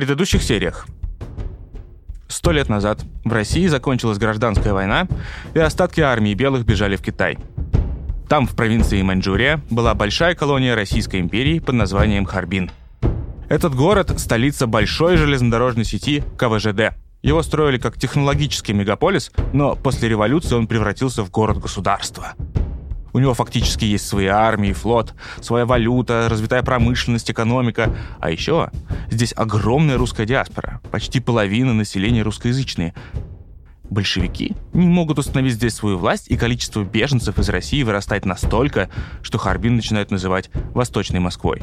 предыдущих 0.00 0.42
сериях 0.42 0.86
Сто 2.26 2.52
лет 2.52 2.70
назад 2.70 3.00
в 3.22 3.30
России 3.30 3.66
закончилась 3.66 4.16
гражданская 4.16 4.72
война, 4.72 5.06
и 5.52 5.58
остатки 5.58 6.00
армии 6.00 6.32
белых 6.32 6.64
бежали 6.64 6.96
в 6.96 7.02
Китай. 7.02 7.36
Там, 8.26 8.46
в 8.46 8.56
провинции 8.56 9.02
Маньчжурия, 9.02 9.60
была 9.68 9.92
большая 9.92 10.34
колония 10.34 10.74
Российской 10.74 11.20
империи 11.20 11.58
под 11.58 11.74
названием 11.74 12.24
Харбин. 12.24 12.70
Этот 13.50 13.74
город– 13.74 14.14
столица 14.18 14.66
большой 14.66 15.18
железнодорожной 15.18 15.84
сети 15.84 16.24
КВЖД. 16.38 16.94
Его 17.20 17.42
строили 17.42 17.76
как 17.76 17.98
технологический 17.98 18.72
мегаполис, 18.72 19.30
но 19.52 19.76
после 19.76 20.08
революции 20.08 20.54
он 20.54 20.66
превратился 20.66 21.22
в 21.24 21.30
город-государство– 21.30 22.32
у 23.12 23.18
него 23.18 23.34
фактически 23.34 23.84
есть 23.84 24.06
свои 24.06 24.26
армии, 24.26 24.72
флот, 24.72 25.14
своя 25.40 25.66
валюта, 25.66 26.28
развитая 26.28 26.62
промышленность, 26.62 27.30
экономика. 27.30 27.94
А 28.20 28.30
еще 28.30 28.70
здесь 29.10 29.32
огромная 29.36 29.98
русская 29.98 30.26
диаспора. 30.26 30.80
Почти 30.90 31.20
половина 31.20 31.72
населения 31.72 32.22
русскоязычные. 32.22 32.94
Большевики 33.90 34.54
не 34.72 34.86
могут 34.86 35.18
установить 35.18 35.54
здесь 35.54 35.74
свою 35.74 35.98
власть, 35.98 36.28
и 36.28 36.36
количество 36.36 36.84
беженцев 36.84 37.38
из 37.40 37.48
России 37.48 37.82
вырастает 37.82 38.24
настолько, 38.24 38.88
что 39.20 39.36
Харбин 39.38 39.74
начинают 39.74 40.12
называть 40.12 40.48
«Восточной 40.74 41.18
Москвой». 41.18 41.60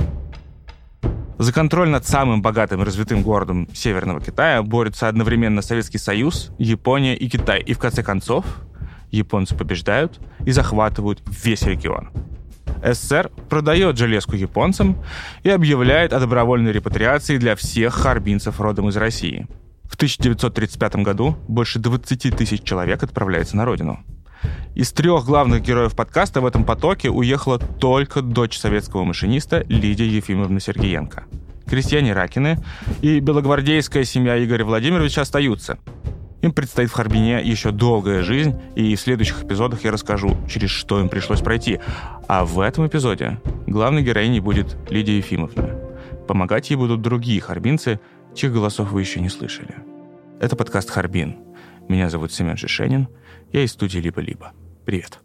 За 1.40 1.54
контроль 1.54 1.90
над 1.90 2.05
самым 2.05 2.41
богатым 2.41 2.82
и 2.82 2.85
развитым 2.85 3.21
городом 3.21 3.70
Северного 3.71 4.20
Китая 4.20 4.63
борются 4.63 5.07
одновременно 5.07 5.62
Советский 5.62 5.99
Союз, 5.99 6.52
Япония 6.57 7.16
и 7.16 7.29
Китай. 7.29 7.62
И 7.62 7.73
в 7.73 7.79
конце 7.79 8.02
концов 8.02 8.43
японцы 9.11 9.55
побеждают 9.55 10.20
и 10.45 10.52
захватывают 10.52 11.21
весь 11.25 11.63
регион. 11.63 12.09
СССР 12.84 13.31
продает 13.49 13.98
железку 13.98 14.35
японцам 14.35 14.98
и 15.43 15.49
объявляет 15.49 16.13
о 16.13 16.20
добровольной 16.20 16.71
репатриации 16.71 17.38
для 17.38 17.55
всех 17.55 17.93
харбинцев 17.93 18.62
родом 18.62 18.89
из 18.89 18.98
России. 18.98 19.48
В 19.84 19.95
1935 19.95 20.98
году 20.98 21.38
больше 21.48 21.79
20 21.79 22.35
тысяч 22.35 22.62
человек 22.63 23.04
отправляется 23.04 23.57
на 23.57 23.65
родину. 23.65 24.04
Из 24.76 24.91
трех 24.91 25.26
главных 25.26 25.63
героев 25.63 25.95
подкаста 25.95 26.41
в 26.41 26.45
этом 26.45 26.63
потоке 26.63 27.10
уехала 27.10 27.57
только 27.57 28.21
дочь 28.21 28.57
советского 28.57 29.04
машиниста 29.04 29.63
Лидия 29.67 30.07
Ефимовна 30.07 30.60
Сергеенко. 30.60 31.23
Крестьяне 31.65 32.13
Ракины 32.13 32.63
и 33.01 33.20
белогвардейская 33.20 34.04
семья 34.04 34.41
Игоря 34.43 34.65
Владимировича 34.65 35.21
остаются. 35.21 35.79
Им 36.41 36.52
предстоит 36.52 36.90
в 36.90 36.93
Харбине 36.93 37.41
еще 37.41 37.71
долгая 37.71 38.21
жизнь, 38.21 38.55
и 38.76 38.96
в 38.96 38.99
следующих 38.99 39.43
эпизодах 39.43 39.84
я 39.84 39.91
расскажу, 39.91 40.38
через 40.48 40.70
что 40.70 40.99
им 40.99 41.10
пришлось 41.10 41.41
пройти. 41.41 41.79
А 42.27 42.46
в 42.46 42.60
этом 42.60 42.88
эпизоде 42.88 43.40
главной 43.66 44.04
героиней 44.04 44.40
будет 44.40 44.77
Лидия 44.90 45.18
Ефимовна. 45.18 45.79
Помогать 46.27 46.70
ей 46.70 46.76
будут 46.76 47.02
другие 47.02 47.41
харбинцы, 47.41 47.99
чьих 48.35 48.54
голосов 48.54 48.91
вы 48.91 49.02
еще 49.02 49.20
не 49.20 49.29
слышали. 49.29 49.76
Это 50.40 50.55
подкаст 50.55 50.90
«Харбин». 50.90 51.38
Меня 51.88 52.10
зовут 52.10 52.32
Семен 52.32 52.57
Шишенин. 52.57 53.07
Я 53.51 53.63
из 53.63 53.72
студии 53.72 53.99
«Либо-либо». 53.99 54.51
Привет. 54.85 55.20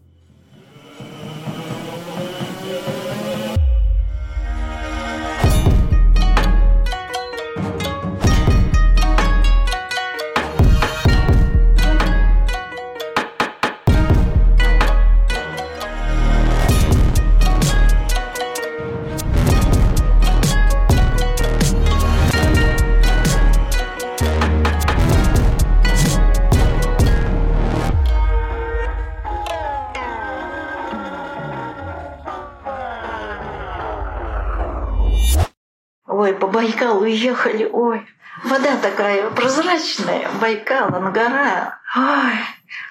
Уехали, 37.02 37.68
ой, 37.70 38.06
вода 38.44 38.76
такая 38.80 39.30
прозрачная, 39.30 40.28
Байкал, 40.40 40.94
Ангара. 40.94 41.78
Ой, 41.96 42.38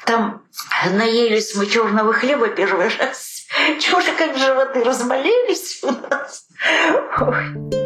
там 0.05 0.41
наелись 0.91 1.55
мы 1.55 1.66
черного 1.66 2.13
хлеба 2.13 2.50
первый 2.50 2.88
раз. 3.00 3.47
Чего 3.79 4.01
же 4.01 4.11
как 4.16 4.38
животы 4.38 4.83
разболелись 4.83 5.83
у 5.83 5.91
нас. 5.91 6.47
Ой. 7.19 7.81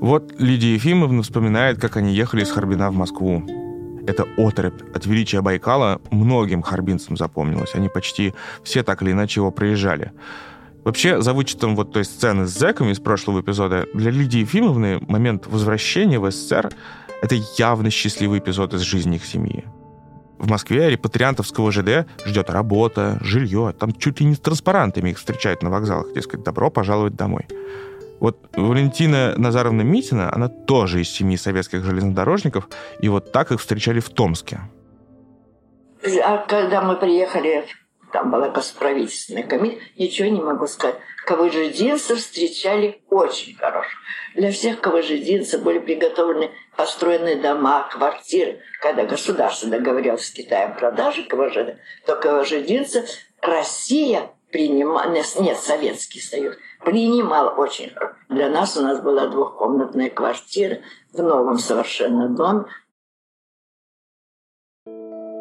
Вот 0.00 0.32
Лидия 0.38 0.74
Ефимовна 0.74 1.22
вспоминает, 1.22 1.80
как 1.80 1.96
они 1.96 2.14
ехали 2.14 2.42
из 2.42 2.50
Харбина 2.50 2.90
в 2.90 2.94
Москву. 2.94 3.42
Эта 4.06 4.26
отрыбь 4.38 4.80
от 4.94 5.04
величия 5.04 5.42
Байкала 5.42 6.00
многим 6.10 6.62
харбинцам 6.62 7.16
запомнилась. 7.16 7.74
Они 7.74 7.88
почти 7.88 8.32
все 8.62 8.82
так 8.82 9.02
или 9.02 9.12
иначе 9.12 9.40
его 9.40 9.50
проезжали. 9.50 10.12
Вообще, 10.84 11.20
за 11.20 11.32
вычетом 11.32 11.76
вот 11.76 11.92
той 11.92 12.04
сцены 12.04 12.46
с 12.46 12.50
зэками 12.50 12.92
из 12.92 13.00
прошлого 13.00 13.40
эпизода, 13.40 13.86
для 13.94 14.10
Лидии 14.10 14.40
Ефимовны 14.40 15.00
момент 15.06 15.46
возвращения 15.46 16.18
в 16.18 16.30
СССР— 16.30 16.70
это 17.22 17.34
явно 17.56 17.90
счастливый 17.90 18.38
эпизод 18.38 18.74
из 18.74 18.80
жизни 18.80 19.16
их 19.16 19.24
семьи. 19.24 19.64
В 20.38 20.48
Москве 20.48 20.88
репатриантовского 20.88 21.72
ЖД 21.72 22.06
ждет 22.24 22.48
работа, 22.48 23.18
жилье. 23.20 23.74
Там 23.78 23.92
чуть 23.92 24.20
ли 24.20 24.26
не 24.26 24.34
с 24.34 24.38
транспарантами 24.38 25.10
их 25.10 25.18
встречают 25.18 25.62
на 25.62 25.70
вокзалах, 25.70 26.12
дескать, 26.14 26.44
добро 26.44 26.70
пожаловать 26.70 27.16
домой. 27.16 27.46
Вот 28.20 28.48
Валентина 28.54 29.34
Назаровна 29.36 29.82
Митина, 29.82 30.32
она 30.32 30.48
тоже 30.48 31.00
из 31.00 31.10
семьи 31.10 31.36
советских 31.36 31.84
железнодорожников, 31.84 32.68
и 33.00 33.08
вот 33.08 33.32
так 33.32 33.50
их 33.52 33.60
встречали 33.60 34.00
в 34.00 34.10
Томске. 34.10 34.60
А 36.24 36.38
когда 36.46 36.82
мы 36.82 36.96
приехали 36.96 37.64
там 38.12 38.30
была 38.30 38.48
госправительственная 38.48 39.44
комиссия, 39.44 39.80
ничего 39.96 40.28
не 40.28 40.40
могу 40.40 40.66
сказать. 40.66 40.96
Кавыжидинцев 41.26 42.18
встречали 42.18 43.02
очень 43.10 43.56
хорошо. 43.56 43.96
Для 44.34 44.50
всех 44.50 44.80
кавыжидинцев 44.80 45.62
были 45.62 45.78
приготовлены 45.78 46.50
построены 46.76 47.36
дома, 47.36 47.88
квартиры. 47.90 48.60
Когда 48.80 49.04
государство 49.04 49.68
договорилось 49.68 50.26
с 50.26 50.30
Китаем 50.30 50.72
о 50.72 50.74
продаже 50.74 51.24
КВЖД, 51.24 51.78
то 52.06 52.16
кавыжидинцев 52.16 53.08
Россия 53.42 54.30
принимала, 54.50 55.10
нет, 55.10 55.58
Советский 55.58 56.20
Союз, 56.20 56.56
принимал 56.84 57.58
очень 57.58 57.90
хорошо. 57.90 58.14
Для 58.28 58.48
нас 58.48 58.76
у 58.76 58.82
нас 58.82 59.00
была 59.00 59.26
двухкомнатная 59.26 60.10
квартира 60.10 60.78
в 61.12 61.22
новом 61.22 61.58
совершенно 61.58 62.28
доме. 62.28 62.64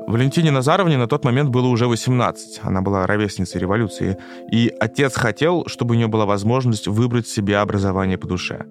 Валентине 0.08 0.52
Назаровне 0.52 0.98
на 0.98 1.08
тот 1.08 1.26
момент 1.26 1.50
было 1.50 1.68
уже 1.68 1.86
18. 1.86 2.62
Она 2.64 2.82
была 2.82 3.06
ровесницей 3.06 3.60
революции. 3.60 4.18
И 4.50 4.72
отец 4.80 5.16
хотел, 5.16 5.66
чтобы 5.68 5.96
у 5.96 5.98
нее 5.98 6.08
была 6.08 6.26
возможность 6.26 6.88
выбрать 6.88 7.28
себе 7.28 7.58
образование 7.58 8.18
по 8.18 8.26
душе. 8.26 8.66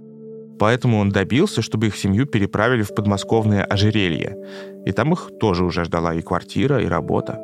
Поэтому 0.59 0.99
он 0.99 1.11
добился, 1.11 1.61
чтобы 1.61 1.89
их 1.89 1.97
семью 1.97 2.25
переправили 2.25 2.83
в 2.83 2.95
подмосковное 2.95 3.65
ожерелье. 3.65 4.35
И 4.87 4.93
там 4.93 5.13
их 5.13 5.31
тоже 5.39 5.67
уже 5.67 5.85
ждала 5.85 6.15
и 6.15 6.23
квартира, 6.23 6.83
и 6.83 6.87
работа. 6.87 7.39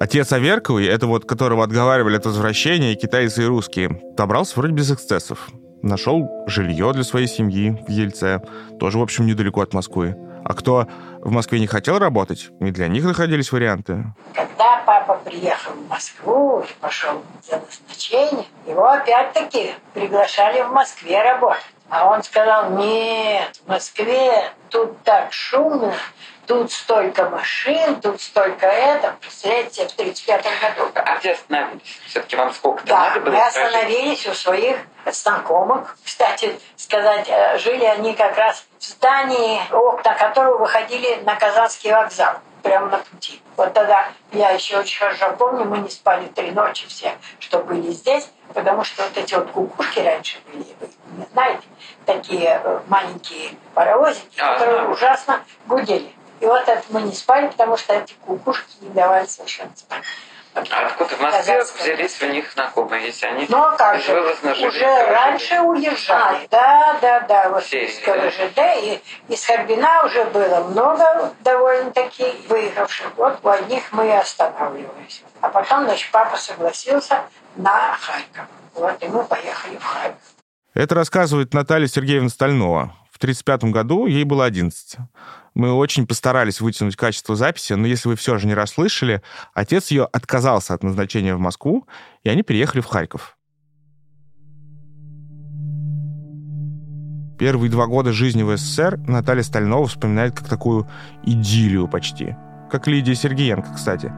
Отец 0.00 0.32
Аверковый, 0.32 0.86
это 0.86 1.06
вот 1.06 1.26
которого 1.26 1.62
отговаривали 1.62 2.16
от 2.16 2.26
возвращения 2.26 2.96
китайцы, 2.96 3.44
и 3.44 3.46
русские, 3.46 4.02
добрался 4.16 4.58
вроде 4.58 4.74
без 4.74 4.90
эксцессов. 4.90 5.48
Нашел 5.82 6.28
жилье 6.48 6.92
для 6.92 7.04
своей 7.04 7.28
семьи 7.28 7.78
в 7.86 7.90
Ельце, 7.90 8.42
тоже, 8.80 8.98
в 8.98 9.02
общем, 9.02 9.26
недалеко 9.26 9.60
от 9.60 9.74
Москвы. 9.74 10.16
А 10.44 10.54
кто 10.54 10.86
в 11.20 11.30
Москве 11.30 11.60
не 11.60 11.66
хотел 11.66 11.98
работать, 11.98 12.50
и 12.60 12.70
для 12.70 12.88
них 12.88 13.04
находились 13.04 13.52
варианты. 13.52 14.04
Когда 14.34 14.82
папа 14.86 15.20
приехал 15.24 15.72
в 15.72 15.88
Москву 15.88 16.60
и 16.60 16.72
пошел 16.80 17.22
за 17.48 17.60
назначение, 17.60 18.46
его 18.66 18.86
опять-таки 18.86 19.74
приглашали 19.94 20.62
в 20.62 20.72
Москве 20.72 21.22
работать. 21.22 21.64
А 21.90 22.08
он 22.08 22.22
сказал, 22.22 22.70
нет, 22.70 23.60
в 23.64 23.68
Москве 23.68 24.52
тут 24.68 25.02
так 25.02 25.32
шумно, 25.32 25.92
тут 26.46 26.72
столько 26.72 27.28
машин, 27.28 28.00
тут 28.00 28.20
столько 28.20 28.66
это. 28.66 29.16
Представляете, 29.20 29.86
в 29.86 29.92
35 29.92 30.42
году. 30.42 30.90
А 30.94 31.16
где 31.18 31.32
остановились? 31.32 32.00
Все-таки 32.06 32.36
вам 32.36 32.52
сколько 32.52 32.84
да, 32.84 33.08
надо 33.08 33.20
было? 33.20 33.32
мы 33.32 33.46
остановились 33.46 34.26
у 34.26 34.34
своих 34.34 34.76
знакомых. 35.06 35.96
Кстати, 36.04 36.58
сказать, 36.76 37.28
э, 37.28 37.58
жили 37.58 37.84
они 37.84 38.14
как 38.14 38.36
раз 38.36 38.64
в 38.78 38.84
здании, 38.84 39.60
окна 39.72 40.14
которого 40.14 40.58
выходили 40.58 41.22
на 41.24 41.36
Казанский 41.36 41.92
вокзал 41.92 42.34
прямо 42.62 42.88
на 42.88 42.98
пути. 42.98 43.40
Вот 43.56 43.72
тогда 43.72 44.08
я 44.32 44.50
еще 44.50 44.78
очень 44.78 44.98
хорошо 44.98 45.32
помню, 45.38 45.64
мы 45.64 45.78
не 45.78 45.88
спали 45.88 46.26
три 46.26 46.50
ночи 46.50 46.86
все, 46.88 47.14
что 47.38 47.58
были 47.58 47.90
здесь, 47.90 48.30
потому 48.54 48.84
что 48.84 49.02
вот 49.02 49.16
эти 49.16 49.34
вот 49.34 49.50
кукушки 49.50 50.00
раньше 50.00 50.38
были, 50.52 50.66
вы 50.80 50.88
не 51.16 51.26
знаете, 51.32 51.62
такие 52.06 52.60
э, 52.62 52.80
маленькие 52.88 53.52
паровозики, 53.74 54.38
а, 54.40 54.54
которые 54.54 54.82
да. 54.82 54.88
ужасно 54.88 55.44
гудели. 55.66 56.12
И 56.40 56.46
вот 56.46 56.66
это 56.68 56.82
мы 56.88 57.02
не 57.02 57.12
спали, 57.12 57.48
потому 57.48 57.76
что 57.76 57.94
эти 57.94 58.14
кукушки 58.24 58.76
не 58.80 58.90
давали 58.90 59.26
совершенно 59.26 59.72
спать. 59.76 60.02
А 60.52 60.86
откуда 60.86 61.14
в 61.14 61.20
Москве 61.20 61.62
взялись 61.62 62.22
у 62.22 62.26
них 62.26 62.50
знакомые, 62.52 63.06
если 63.06 63.26
они 63.26 63.46
ну, 63.48 63.58
а 63.62 63.76
как 63.76 64.00
же, 64.00 64.20
уже 64.66 65.06
раньше 65.06 65.60
уезжали. 65.60 66.48
Да, 66.50 66.98
да, 67.00 67.20
да, 67.20 67.50
вот 67.50 67.62
из 67.72 67.98
КВЖД 68.00 68.58
и 68.82 69.00
из 69.28 69.44
Харбина 69.44 70.04
уже 70.04 70.24
было 70.24 70.64
много 70.64 71.32
довольно-таки 71.40 72.24
выехавших. 72.48 73.12
Вот 73.16 73.38
у 73.44 73.48
одних 73.48 73.92
мы 73.92 74.08
и 74.08 74.10
останавливались. 74.10 75.22
А 75.40 75.50
потом, 75.50 75.84
значит, 75.84 76.10
папа 76.10 76.36
согласился 76.36 77.22
на 77.54 77.96
Харьков. 78.00 78.46
Вот, 78.74 79.00
и 79.02 79.06
мы 79.06 79.22
поехали 79.22 79.76
в 79.76 79.84
Харьков. 79.84 80.18
Это 80.74 80.94
рассказывает 80.96 81.54
Наталья 81.54 81.86
Сергеевна 81.86 82.28
Стальнова. 82.28 82.94
В 83.12 83.18
1935 83.18 83.64
году 83.72 84.06
ей 84.06 84.24
было 84.24 84.46
11. 84.46 84.96
Мы 85.60 85.74
очень 85.74 86.06
постарались 86.06 86.62
вытянуть 86.62 86.96
качество 86.96 87.36
записи, 87.36 87.74
но 87.74 87.86
если 87.86 88.08
вы 88.08 88.16
все 88.16 88.38
же 88.38 88.46
не 88.46 88.54
расслышали, 88.54 89.20
отец 89.52 89.90
ее 89.90 90.08
отказался 90.10 90.72
от 90.72 90.82
назначения 90.82 91.34
в 91.34 91.38
Москву, 91.38 91.86
и 92.22 92.30
они 92.30 92.42
переехали 92.42 92.80
в 92.80 92.86
Харьков. 92.86 93.36
Первые 97.38 97.70
два 97.70 97.86
года 97.86 98.10
жизни 98.10 98.42
в 98.42 98.56
СССР 98.56 99.00
Наталья 99.06 99.42
Стальнова 99.42 99.86
вспоминает 99.86 100.34
как 100.34 100.48
такую 100.48 100.88
идиллию 101.24 101.88
почти. 101.88 102.36
Как 102.70 102.86
Лидия 102.86 103.14
Сергеенко, 103.14 103.74
кстати. 103.74 104.14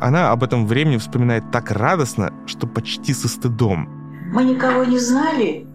Она 0.00 0.30
об 0.30 0.44
этом 0.44 0.66
времени 0.66 0.96
вспоминает 0.96 1.50
так 1.52 1.72
радостно, 1.72 2.32
что 2.46 2.66
почти 2.66 3.12
со 3.12 3.28
стыдом. 3.28 3.86
Мы 4.32 4.44
никого 4.44 4.84
не 4.84 4.98
знали. 4.98 5.66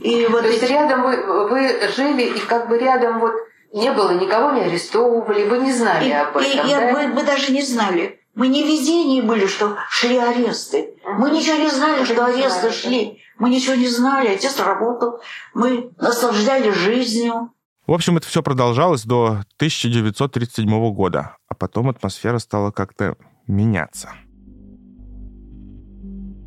И 0.00 0.26
вот 0.30 0.40
То 0.40 0.48
есть 0.48 0.62
рядом 0.62 1.02
вы, 1.02 1.50
вы 1.50 1.90
жили, 1.94 2.38
и 2.38 2.40
как 2.48 2.70
бы 2.70 2.78
рядом 2.78 3.20
вот 3.20 3.34
не 3.72 3.92
было, 3.92 4.12
никого 4.12 4.52
не 4.52 4.62
арестовывали, 4.62 5.48
вы 5.48 5.58
не 5.58 5.72
знали 5.72 6.08
и, 6.08 6.12
об 6.12 6.36
этом, 6.36 6.66
и, 6.66 6.70
да? 6.70 6.92
мы, 6.92 7.08
мы 7.08 7.24
даже 7.24 7.52
не 7.52 7.62
знали. 7.62 8.20
Мы 8.34 8.48
не 8.48 8.62
везение 8.62 9.22
были, 9.22 9.46
что 9.46 9.76
шли 9.88 10.18
аресты. 10.18 10.94
Мы 11.18 11.30
ничего 11.30 11.56
не 11.56 11.70
знали, 11.70 12.04
что 12.04 12.26
аресты 12.26 12.70
шли. 12.70 13.22
Мы 13.38 13.48
ничего 13.48 13.74
не 13.74 13.88
знали. 13.88 14.28
Отец 14.28 14.60
работал. 14.60 15.20
Мы 15.54 15.90
наслаждали 15.98 16.70
жизнью. 16.70 17.50
В 17.86 17.92
общем, 17.92 18.16
это 18.16 18.26
все 18.26 18.42
продолжалось 18.42 19.04
до 19.04 19.44
1937 19.56 20.92
года, 20.92 21.36
а 21.48 21.54
потом 21.54 21.88
атмосфера 21.88 22.38
стала 22.38 22.72
как-то 22.72 23.16
меняться. 23.46 24.10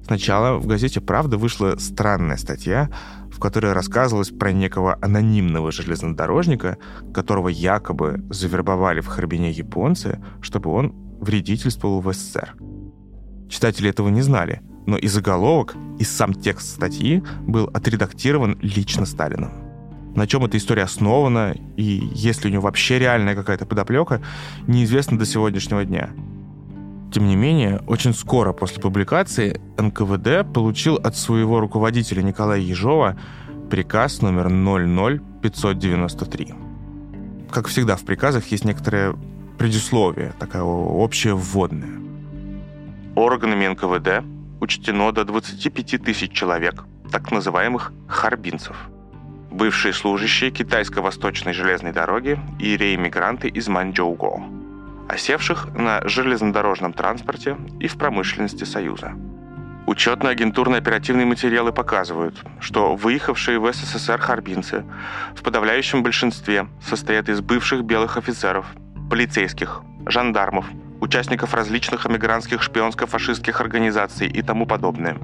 Сначала 0.05 0.57
в 0.57 0.67
газете 0.67 1.01
«Правда» 1.01 1.37
вышла 1.37 1.75
странная 1.77 2.37
статья 2.37 2.89
в 3.39 3.41
которой 3.41 3.71
рассказывалось 3.71 4.31
про 4.31 4.51
некого 4.51 4.97
анонимного 5.01 5.71
железнодорожника, 5.71 6.77
которого 7.13 7.47
якобы 7.47 8.21
завербовали 8.29 8.99
в 8.99 9.07
Харбине 9.07 9.49
японцы, 9.49 10.19
чтобы 10.41 10.71
он 10.71 10.93
вредительствовал 11.21 12.01
в 12.01 12.13
СССР. 12.13 12.53
Читатели 13.47 13.89
этого 13.89 14.09
не 14.09 14.21
знали, 14.21 14.61
но 14.85 14.97
и 14.97 15.07
заголовок, 15.07 15.77
и 15.99 16.03
сам 16.03 16.33
текст 16.33 16.67
статьи 16.67 17.23
был 17.47 17.69
отредактирован 17.73 18.59
лично 18.61 19.05
Сталином. 19.05 19.53
На 20.17 20.27
чем 20.27 20.43
эта 20.43 20.57
история 20.57 20.83
основана, 20.83 21.55
и 21.77 22.09
есть 22.13 22.43
ли 22.43 22.49
у 22.49 22.51
нее 22.51 22.59
вообще 22.59 22.99
реальная 22.99 23.35
какая-то 23.35 23.65
подоплека, 23.65 24.21
неизвестно 24.67 25.17
до 25.17 25.25
сегодняшнего 25.25 25.85
дня. 25.85 26.09
Тем 27.11 27.27
не 27.27 27.35
менее, 27.35 27.81
очень 27.87 28.13
скоро 28.13 28.53
после 28.53 28.81
публикации 28.81 29.59
НКВД 29.77 30.53
получил 30.53 30.95
от 30.95 31.15
своего 31.15 31.59
руководителя 31.59 32.21
Николая 32.21 32.59
Ежова 32.59 33.17
приказ 33.71 34.21
номер 34.21 34.49
00593. 34.49 36.53
Как 37.49 37.67
всегда 37.67 37.95
в 37.95 38.03
приказах 38.03 38.45
есть 38.47 38.63
некоторое 38.63 39.15
предисловие, 39.57 40.33
такая 40.39 40.61
общая 40.61 41.33
вводная. 41.33 41.99
Органами 43.15 43.67
НКВД 43.67 44.23
учтено 44.61 45.11
до 45.11 45.25
25 45.25 46.03
тысяч 46.03 46.31
человек, 46.31 46.85
так 47.11 47.31
называемых 47.31 47.91
харбинцев, 48.07 48.89
бывшие 49.49 49.93
служащие 49.93 50.51
китайско-восточной 50.51 51.53
железной 51.53 51.91
дороги 51.91 52.39
и 52.59 52.77
реэмигранты 52.77 53.47
из 53.47 53.67
Маньчжоуго 53.67 54.58
осевших 55.09 55.73
на 55.73 56.07
железнодорожном 56.07 56.93
транспорте 56.93 57.57
и 57.79 57.87
в 57.87 57.97
промышленности 57.97 58.63
Союза. 58.63 59.13
Учетно-агентурные 59.87 60.77
оперативные 60.77 61.25
материалы 61.25 61.71
показывают, 61.71 62.39
что 62.59 62.95
выехавшие 62.95 63.59
в 63.59 63.73
СССР 63.73 64.19
харбинцы 64.19 64.85
в 65.35 65.41
подавляющем 65.41 66.03
большинстве 66.03 66.67
состоят 66.79 67.27
из 67.27 67.41
бывших 67.41 67.83
белых 67.83 68.15
офицеров, 68.15 68.67
полицейских, 69.09 69.81
жандармов, 70.05 70.67
участников 71.01 71.55
различных 71.55 72.05
эмигрантских 72.05 72.61
шпионско-фашистских 72.61 73.61
организаций 73.61 74.27
и 74.27 74.43
тому 74.43 74.67
подобное. 74.67 75.17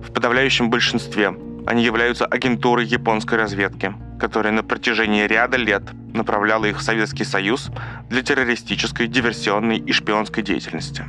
В 0.00 0.12
подавляющем 0.12 0.70
большинстве 0.70 1.34
они 1.68 1.84
являются 1.84 2.24
агентурой 2.24 2.86
японской 2.86 3.34
разведки, 3.34 3.94
которая 4.18 4.54
на 4.54 4.62
протяжении 4.62 5.26
ряда 5.26 5.58
лет 5.58 5.82
направляла 6.14 6.64
их 6.64 6.78
в 6.78 6.82
Советский 6.82 7.24
Союз 7.24 7.70
для 8.08 8.22
террористической, 8.22 9.06
диверсионной 9.06 9.76
и 9.76 9.92
шпионской 9.92 10.42
деятельности. 10.42 11.04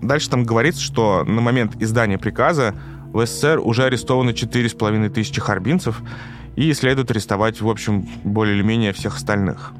Дальше 0.00 0.30
там 0.30 0.44
говорится, 0.44 0.80
что 0.80 1.24
на 1.24 1.42
момент 1.42 1.76
издания 1.78 2.16
приказа 2.16 2.74
в 3.12 3.26
СССР 3.26 3.60
уже 3.62 3.84
арестовано 3.84 4.30
4,5 4.30 5.10
тысячи 5.10 5.38
харбинцев 5.38 6.00
и 6.56 6.72
следует 6.72 7.10
арестовать, 7.10 7.60
в 7.60 7.68
общем, 7.68 8.08
более 8.24 8.56
или 8.56 8.62
менее 8.62 8.94
всех 8.94 9.16
остальных. 9.16 9.74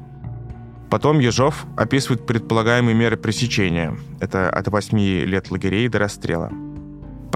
Потом 0.91 1.17
Ежов 1.17 1.65
описывает 1.75 2.27
предполагаемые 2.27 2.93
меры 2.93 3.17
пресечения. 3.17 3.97
Это 4.19 4.47
от 4.47 4.67
8 4.67 4.99
лет 5.25 5.49
лагерей 5.49 5.87
до 5.87 5.97
расстрела. 5.97 6.51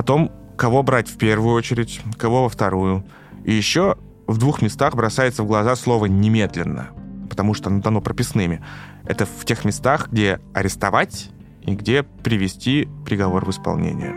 Потом, 0.02 0.32
кого 0.58 0.82
брать 0.82 1.08
в 1.08 1.18
первую 1.20 1.54
очередь, 1.54 2.02
кого 2.18 2.42
во 2.42 2.50
вторую. 2.50 3.06
И 3.46 3.54
еще 3.54 4.00
в 4.26 4.40
двух 4.40 4.64
местах 4.64 4.96
бросается 4.96 5.44
в 5.44 5.46
глаза 5.46 5.76
слово 5.76 6.08
«немедленно», 6.08 6.88
потому 7.30 7.54
что 7.54 7.70
оно 7.70 7.82
дано 7.82 8.02
прописными. 8.02 8.64
Это 9.06 9.28
в 9.28 9.46
тех 9.46 9.64
местах, 9.64 10.08
где 10.12 10.40
арестовать 10.56 11.30
и 11.62 11.76
где 11.76 12.02
привести 12.02 12.90
приговор 13.06 13.46
в 13.46 13.52
исполнение. 13.52 14.16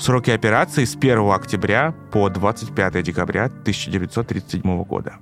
Сроки 0.00 0.30
операции 0.32 0.84
с 0.84 0.96
1 0.96 1.20
октября 1.30 1.94
по 2.10 2.28
25 2.28 3.00
декабря 3.04 3.44
1937 3.44 4.82
года. 4.82 5.18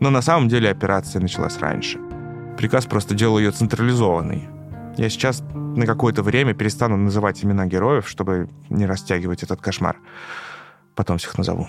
Но 0.00 0.10
на 0.10 0.22
самом 0.22 0.48
деле 0.48 0.70
операция 0.70 1.22
началась 1.22 1.58
раньше. 1.58 2.00
Приказ 2.56 2.86
просто 2.86 3.14
делал 3.14 3.38
ее 3.38 3.52
централизованной. 3.52 4.57
Я 4.98 5.08
сейчас 5.10 5.44
на 5.54 5.86
какое-то 5.86 6.24
время 6.24 6.54
перестану 6.54 6.96
называть 6.96 7.44
имена 7.44 7.66
героев, 7.66 8.08
чтобы 8.08 8.48
не 8.68 8.84
растягивать 8.84 9.44
этот 9.44 9.60
кошмар. 9.60 9.96
Потом 10.96 11.18
всех 11.18 11.38
назову. 11.38 11.68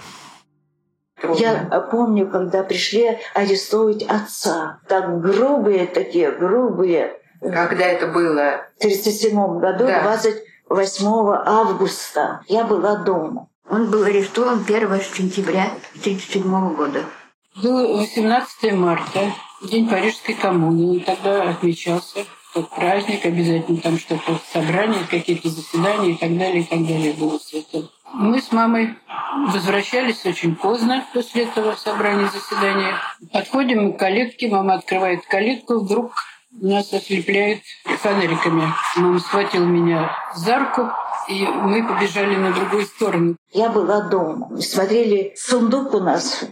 Я 1.37 1.65
помню, 1.91 2.27
когда 2.27 2.63
пришли 2.63 3.19
арестовывать 3.35 4.01
отца. 4.01 4.79
Так 4.87 5.21
грубые 5.21 5.85
такие, 5.85 6.31
грубые. 6.31 7.19
Когда 7.39 7.85
это 7.85 8.07
было? 8.07 8.65
В 8.79 8.85
1937 8.85 9.59
году, 9.59 9.85
да. 9.85 10.01
28 10.01 11.07
августа. 11.45 12.41
Я 12.47 12.63
была 12.63 12.95
дома. 12.95 13.47
Он 13.69 13.91
был 13.91 14.05
арестован 14.05 14.63
1 14.67 15.01
сентября 15.01 15.65
1937 16.01 16.75
года. 16.75 17.03
Было 17.61 17.95
18 17.95 18.73
марта, 18.73 19.31
день 19.61 19.87
Парижской 19.87 20.33
коммуны. 20.33 21.01
Тогда 21.01 21.51
отмечался 21.51 22.25
как 22.53 22.69
праздник, 22.69 23.25
обязательно 23.25 23.79
там 23.79 23.99
что-то 23.99 24.39
собрание, 24.51 25.05
какие-то 25.09 25.49
заседания 25.49 26.11
и 26.11 26.17
так 26.17 26.37
далее, 26.37 26.61
и 26.61 26.65
так 26.65 26.85
далее 26.85 27.13
было 27.13 27.39
все 27.39 27.59
это. 27.59 27.87
Мы 28.13 28.41
с 28.41 28.51
мамой 28.51 28.95
возвращались 29.47 30.25
очень 30.25 30.55
поздно 30.55 31.05
после 31.13 31.43
этого 31.43 31.75
собрания, 31.75 32.27
заседания. 32.27 32.95
Подходим 33.31 33.83
мы 33.83 33.93
к 33.93 33.99
калитке, 33.99 34.49
мама 34.49 34.75
открывает 34.75 35.25
калитку, 35.27 35.79
вдруг 35.79 36.13
нас 36.51 36.91
ослепляет 36.91 37.61
фонариками. 37.85 38.73
Мама 38.95 39.19
схватила 39.19 39.65
меня 39.65 40.11
за 40.35 40.59
руку, 40.59 40.89
и 41.29 41.45
мы 41.45 41.87
побежали 41.87 42.35
на 42.35 42.51
другую 42.51 42.85
сторону. 42.85 43.35
Я 43.51 43.69
была 43.69 44.01
дома. 44.01 44.59
Смотрели, 44.59 45.33
сундук 45.37 45.93
у 45.93 45.99
нас. 45.99 46.43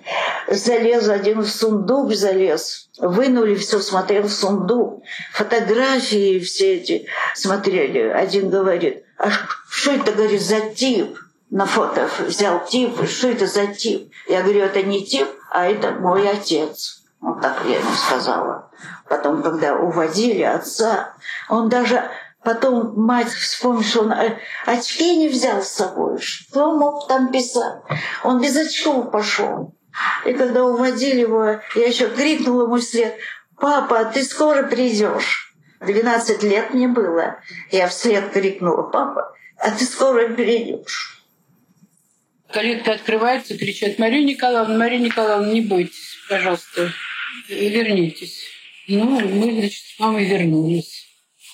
Залез 0.47 1.09
один 1.09 1.41
в 1.41 1.49
сундук, 1.49 2.13
залез. 2.13 2.89
Вынули 2.99 3.55
все, 3.55 3.79
смотрел 3.79 4.23
в 4.23 4.31
сундук. 4.31 5.03
Фотографии 5.33 6.39
все 6.39 6.75
эти 6.75 7.07
смотрели. 7.33 8.01
Один 8.01 8.51
говорит, 8.51 9.03
а 9.17 9.31
что 9.67 9.93
это, 9.93 10.11
говорит, 10.11 10.41
за 10.41 10.61
тип? 10.61 11.17
На 11.49 11.65
фото 11.65 12.07
взял 12.27 12.63
тип, 12.63 12.91
что 13.07 13.29
это 13.29 13.47
за 13.47 13.67
тип? 13.67 14.11
Я 14.27 14.43
говорю, 14.43 14.61
это 14.61 14.83
не 14.83 15.03
тип, 15.03 15.27
а 15.49 15.65
это 15.65 15.91
мой 15.91 16.29
отец. 16.29 17.01
Вот 17.19 17.41
так 17.41 17.63
я 17.65 17.79
ему 17.79 17.93
сказала. 17.93 18.69
Потом, 19.09 19.41
когда 19.41 19.75
уводили 19.75 20.43
отца, 20.43 21.15
он 21.49 21.67
даже 21.67 22.03
Потом 22.43 22.93
мать 22.95 23.29
вспомнила, 23.29 23.83
что 23.83 24.01
он 24.01 24.11
э, 24.11 24.37
очки 24.65 25.17
не 25.17 25.27
взял 25.27 25.61
с 25.61 25.69
собой. 25.69 26.19
Что 26.19 26.77
мог 26.77 27.07
там 27.07 27.31
писать? 27.31 27.81
Он 28.23 28.41
без 28.41 28.55
очков 28.55 29.11
пошел. 29.11 29.75
И 30.25 30.33
когда 30.33 30.63
уводили 30.63 31.21
его, 31.21 31.59
я 31.75 31.87
еще 31.87 32.09
крикнула 32.09 32.63
ему 32.63 32.77
вслед, 32.77 33.17
«Папа, 33.59 34.05
ты 34.05 34.23
скоро 34.23 34.63
придешь?» 34.63 35.47
12 35.81 36.43
лет 36.43 36.73
мне 36.73 36.87
было. 36.87 37.39
Я 37.71 37.87
вслед 37.87 38.31
крикнула, 38.31 38.83
папа, 38.83 39.33
а 39.57 39.71
ты 39.71 39.85
скоро 39.85 40.29
перейдешь. 40.29 41.23
Калитка 42.51 42.93
открывается, 42.93 43.57
кричат, 43.57 43.99
Мария 43.99 44.23
Николаевна, 44.23 44.77
Мария 44.77 44.99
Николаевна, 44.99 45.51
не 45.51 45.61
бойтесь, 45.61 46.17
пожалуйста, 46.29 46.91
вернитесь. 47.49 48.45
Ну, 48.87 49.19
мы, 49.19 49.51
значит, 49.51 49.83
с 49.83 49.99
мамой 49.99 50.25
вернулись. 50.25 50.96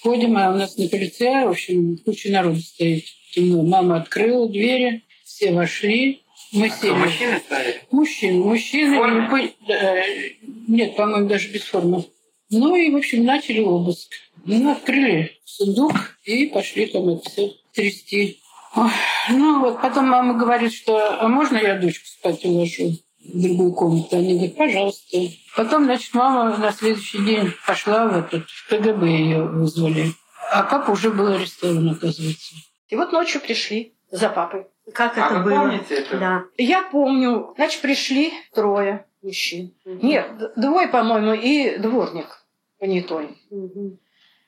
Входим, 0.03 0.35
а 0.37 0.51
у 0.51 0.57
нас 0.57 0.75
на 0.75 0.89
крыльце, 0.89 1.45
в 1.45 1.51
общем, 1.51 1.97
куча 2.03 2.29
народу 2.29 2.59
стоит. 2.59 3.05
Мама 3.37 4.01
открыла 4.01 4.49
двери, 4.49 5.05
все 5.23 5.53
вошли. 5.53 6.23
Мы 6.51 6.67
а 6.67 6.69
сели. 6.69 6.91
Мужчины 6.91 7.39
стояли? 7.45 7.81
Мужчины. 7.89 8.43
Мужчины. 8.43 9.29
И, 9.39 10.37
нет, 10.67 10.97
по-моему, 10.97 11.29
даже 11.29 11.47
без 11.51 11.61
формы. 11.61 12.03
Ну 12.49 12.75
и, 12.75 12.91
в 12.91 12.97
общем, 12.97 13.23
начали 13.23 13.61
обыск. 13.61 14.11
Ну, 14.43 14.73
открыли 14.73 15.37
сундук 15.45 16.17
и 16.25 16.47
пошли 16.47 16.87
там 16.87 17.07
это 17.07 17.29
все 17.29 17.53
трясти. 17.73 18.41
Ой, 18.75 18.91
ну 19.29 19.61
вот 19.61 19.81
потом 19.81 20.09
мама 20.09 20.33
говорит, 20.33 20.73
что 20.73 21.17
а 21.17 21.29
можно 21.29 21.55
я 21.55 21.77
дочку 21.77 22.05
спать 22.07 22.43
уложу 22.43 22.91
другую 23.33 23.73
комнату? 23.73 24.15
Они 24.15 24.35
говорят, 24.35 24.55
пожалуйста. 24.55 25.17
Потом, 25.55 25.85
значит, 25.85 26.13
мама 26.13 26.57
на 26.57 26.71
следующий 26.71 27.19
день 27.19 27.51
пошла 27.65 28.07
в 28.07 28.17
этот 28.17 28.49
в 28.49 28.69
КГБ 28.69 29.07
ее 29.07 29.43
вызвали. 29.43 30.13
А 30.51 30.63
папа 30.63 30.91
уже 30.91 31.09
был 31.09 31.27
арестован, 31.27 31.89
оказывается. 31.89 32.55
И 32.89 32.95
вот 32.95 33.11
ночью 33.11 33.41
пришли 33.41 33.93
за 34.11 34.29
папой. 34.29 34.67
Как 34.93 35.17
а 35.17 35.25
это 35.25 35.39
вы 35.39 35.43
было? 35.45 35.59
помните 35.59 35.95
это? 35.95 36.17
Да. 36.17 36.43
Я 36.57 36.83
помню, 36.83 37.53
значит, 37.55 37.81
пришли 37.81 38.33
трое 38.53 39.05
мужчин. 39.21 39.73
Угу. 39.85 40.05
Нет, 40.05 40.25
двое, 40.55 40.87
по-моему, 40.87 41.33
и 41.33 41.77
дворник 41.77 42.45
понятой. 42.79 43.37
Угу. 43.49 43.97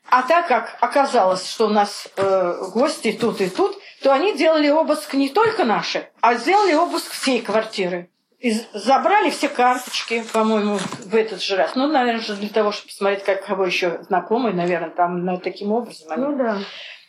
А 0.09 0.21
так 0.23 0.47
как 0.47 0.77
оказалось, 0.81 1.49
что 1.49 1.67
у 1.67 1.69
нас 1.69 2.07
э, 2.15 2.61
гости 2.73 3.17
тут 3.19 3.41
и 3.41 3.49
тут, 3.49 3.77
то 4.03 4.13
они 4.13 4.37
делали 4.37 4.69
обыск 4.69 5.13
не 5.13 5.29
только 5.29 5.63
наши, 5.63 6.07
а 6.21 6.35
сделали 6.35 6.73
обыск 6.73 7.11
всей 7.11 7.41
квартиры. 7.41 8.09
И 8.45 8.53
забрали 8.75 9.31
все 9.31 9.49
карточки, 9.49 10.23
по-моему, 10.31 10.77
в 10.77 11.15
этот 11.15 11.41
же 11.41 11.55
раз. 11.55 11.73
Ну, 11.73 11.87
наверное, 11.87 12.35
для 12.35 12.49
того, 12.49 12.71
чтобы 12.71 12.89
посмотреть, 12.89 13.23
как 13.23 13.43
кого 13.43 13.65
еще 13.65 14.03
знакомый, 14.03 14.53
наверное, 14.53 14.91
там 14.91 15.25
ну, 15.25 15.39
таким 15.39 15.71
образом. 15.71 16.11
Они... 16.11 16.23
Ну 16.23 16.37
да. 16.37 16.59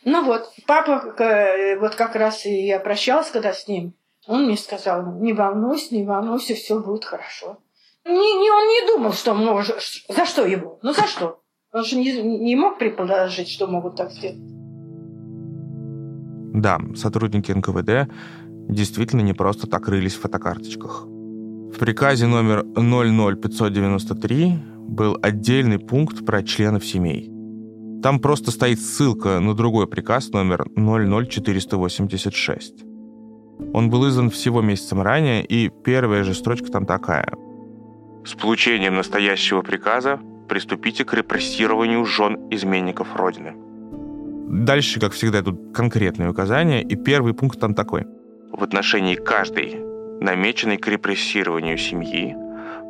Ну 0.03 0.25
вот, 0.25 0.51
папа, 0.65 1.13
э, 1.21 1.77
вот 1.77 1.93
как 1.93 2.15
раз 2.15 2.47
и 2.47 2.65
я 2.65 2.79
прощалась, 2.79 3.29
когда 3.29 3.53
с 3.53 3.67
ним, 3.67 3.93
он 4.25 4.45
мне 4.45 4.57
сказал, 4.57 5.13
не 5.19 5.33
волнуйся, 5.33 5.93
не 5.93 6.03
волнуйся, 6.03 6.55
все 6.55 6.79
будет 6.79 7.05
хорошо. 7.05 7.59
Не, 8.03 8.13
не, 8.13 8.49
он 8.49 8.67
не 8.69 8.87
думал, 8.87 9.13
что 9.13 9.35
может, 9.35 9.79
за 10.09 10.25
что 10.25 10.43
его, 10.43 10.79
ну 10.81 10.91
за 10.91 11.05
что? 11.05 11.43
Он 11.71 11.83
же 11.83 11.97
не, 11.97 12.19
не 12.19 12.55
мог 12.55 12.79
предположить, 12.79 13.49
что 13.49 13.67
могут 13.67 13.95
так 13.95 14.11
сделать. 14.11 14.39
Да, 16.55 16.79
сотрудники 16.95 17.51
НКВД 17.51 18.11
действительно 18.67 19.21
не 19.21 19.33
просто 19.33 19.67
так 19.67 19.87
рылись 19.87 20.15
в 20.15 20.21
фотокарточках. 20.21 21.05
В 21.73 21.79
приказе 21.79 22.27
номер 22.27 22.65
00593 22.75 24.59
был 24.87 25.17
отдельный 25.21 25.79
пункт 25.79 26.25
про 26.25 26.43
членов 26.43 26.85
семей. 26.85 27.31
Там 28.01 28.19
просто 28.19 28.51
стоит 28.51 28.79
ссылка 28.79 29.39
на 29.39 29.53
другой 29.53 29.87
приказ 29.87 30.29
номер 30.29 30.65
00486. 30.75 32.83
Он 33.73 33.89
был 33.89 34.07
издан 34.07 34.29
всего 34.29 34.61
месяцем 34.61 35.01
ранее, 35.01 35.45
и 35.45 35.69
первая 35.83 36.23
же 36.23 36.33
строчка 36.33 36.71
там 36.71 36.85
такая. 36.85 37.33
С 38.25 38.33
получением 38.33 38.95
настоящего 38.95 39.61
приказа 39.61 40.19
приступите 40.47 41.05
к 41.05 41.13
репрессированию 41.13 42.05
жен 42.05 42.37
изменников 42.51 43.15
Родины. 43.15 43.53
Дальше, 44.49 44.99
как 44.99 45.11
всегда, 45.11 45.41
тут 45.41 45.73
конкретные 45.73 46.29
указания, 46.29 46.81
и 46.81 46.95
первый 46.95 47.33
пункт 47.33 47.59
там 47.59 47.73
такой. 47.73 48.05
В 48.51 48.63
отношении 48.63 49.15
каждой, 49.15 49.77
намеченной 50.21 50.77
к 50.77 50.87
репрессированию 50.87 51.77
семьи, 51.77 52.35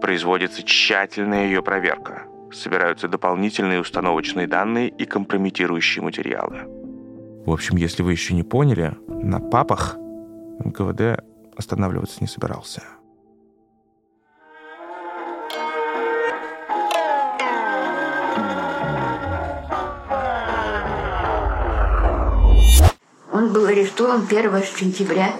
производится 0.01 0.63
тщательная 0.63 1.45
ее 1.45 1.61
проверка– 1.61 2.23
собираются 2.51 3.07
дополнительные 3.07 3.81
установочные 3.81 4.47
данные 4.47 4.89
и 4.89 5.05
компрометирующие 5.05 6.03
материалы. 6.03 6.63
В 7.45 7.51
общем, 7.51 7.77
если 7.77 8.03
вы 8.03 8.11
еще 8.11 8.33
не 8.33 8.43
поняли, 8.43 8.93
на 9.07 9.39
папах 9.39 9.95
НКВД 10.63 11.23
останавливаться 11.55 12.17
не 12.21 12.27
собирался. 12.27 12.83
Он 23.31 23.53
был 23.53 23.65
арестован 23.67 24.25
1 24.29 24.63
сентября 24.63 25.31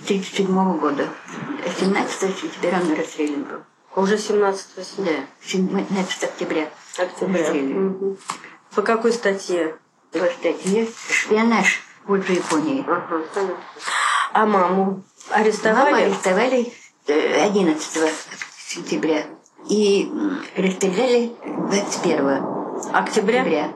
1937 0.00 0.78
года. 0.78 1.08
17 1.78 2.38
сентября 2.38 2.80
он 2.80 2.94
расстрелян 2.94 3.44
был. 3.44 3.58
Уже 3.96 4.18
17 4.18 4.66
сентября? 4.86 5.16
Да, 5.16 5.48
17 5.48 6.24
октября. 6.24 6.70
Октября. 6.98 7.50
Угу. 7.52 8.18
По 8.74 8.82
какой 8.82 9.12
статье? 9.12 9.76
По 10.12 10.26
статье 10.26 10.86
«Шпионаж 11.10 11.82
в 12.06 12.14
Японии». 12.14 12.84
Ага, 12.86 13.24
А 14.32 14.46
маму 14.46 15.02
арестовали? 15.30 15.90
Маму 15.92 16.04
арестовали 16.04 16.72
11 17.08 17.96
э, 17.96 18.10
сентября. 18.58 19.24
И 19.68 20.10
расстреляли 20.56 21.32
21 21.68 22.42
октября. 22.92 23.40
октября. 23.40 23.74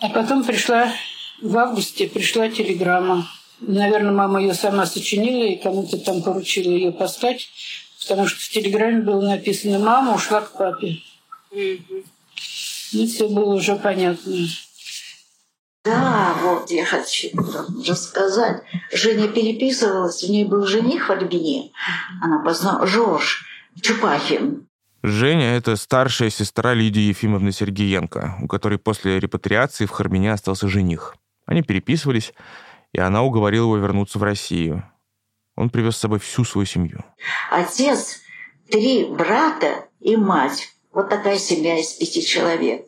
А 0.00 0.08
потом 0.10 0.44
пришла 0.44 0.92
в 1.42 1.58
августе 1.58 2.06
пришла 2.06 2.48
телеграмма. 2.48 3.26
Наверное, 3.60 4.12
мама 4.12 4.40
ее 4.40 4.54
сама 4.54 4.86
сочинила 4.86 5.44
и 5.44 5.56
кому-то 5.56 5.98
там 5.98 6.22
поручила 6.22 6.70
ее 6.70 6.92
поставить 6.92 7.48
потому 8.02 8.26
что 8.26 8.40
в 8.40 8.48
телеграмме 8.48 9.02
было 9.02 9.22
написано 9.22 9.78
«Мама 9.78 10.14
ушла 10.14 10.40
к 10.40 10.52
папе». 10.52 10.98
Угу. 11.50 12.04
И 12.92 13.06
все 13.06 13.28
было 13.28 13.54
уже 13.54 13.76
понятно. 13.76 14.34
Да, 15.84 16.34
вот 16.40 16.70
я 16.70 16.84
хочу 16.84 17.28
рассказать. 17.86 18.62
Женя 18.92 19.28
переписывалась, 19.28 20.22
у 20.22 20.30
нее 20.30 20.46
был 20.46 20.66
жених 20.66 21.08
в 21.08 21.12
Альбине. 21.12 21.72
Она 22.22 22.38
познала 22.38 22.86
Жорж 22.86 23.44
Чупахин. 23.80 24.66
Женя– 25.02 25.56
это 25.56 25.74
старшая 25.74 26.30
сестра 26.30 26.74
Лидии 26.74 27.08
Ефимовны 27.08 27.50
Сергеенко, 27.50 28.38
у 28.42 28.46
которой 28.46 28.78
после 28.78 29.18
репатриации 29.18 29.86
в 29.86 29.90
Хармине 29.90 30.32
остался 30.32 30.68
жених. 30.68 31.16
Они 31.44 31.62
переписывались, 31.62 32.32
и 32.92 33.00
она 33.00 33.22
уговорила 33.22 33.64
его 33.64 33.76
вернуться 33.76 34.18
в 34.18 34.22
Россию. 34.22 34.84
Он 35.56 35.70
привез 35.70 35.96
с 35.96 36.00
собой 36.00 36.18
всю 36.18 36.44
свою 36.44 36.66
семью. 36.66 37.04
Отец, 37.50 38.20
три 38.70 39.04
брата 39.04 39.86
и 40.00 40.16
мать. 40.16 40.68
Вот 40.92 41.08
такая 41.08 41.38
семья 41.38 41.78
из 41.78 41.92
пяти 41.92 42.24
человек. 42.24 42.86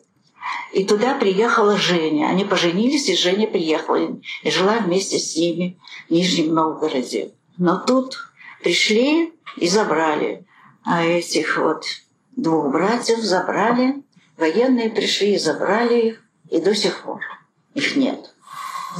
И 0.73 0.83
туда 0.83 1.15
приехала 1.15 1.77
Женя. 1.77 2.27
Они 2.27 2.45
поженились, 2.45 3.09
и 3.09 3.15
Женя 3.15 3.47
приехала 3.47 4.19
и 4.43 4.51
жила 4.51 4.79
вместе 4.79 5.17
с 5.17 5.35
ними 5.35 5.79
в 6.07 6.11
Нижнем 6.11 6.53
Новгороде. 6.53 7.31
Но 7.57 7.77
тут 7.79 8.17
пришли 8.63 9.33
и 9.57 9.67
забрали. 9.67 10.45
А 10.83 11.03
этих 11.03 11.57
вот 11.57 11.85
двух 12.35 12.71
братьев 12.71 13.19
забрали. 13.19 14.03
Военные 14.37 14.89
пришли 14.89 15.33
и 15.33 15.39
забрали 15.39 16.09
их. 16.09 16.21
И 16.51 16.59
до 16.59 16.75
сих 16.75 17.01
пор 17.01 17.21
их 17.73 17.95
нет. 17.95 18.34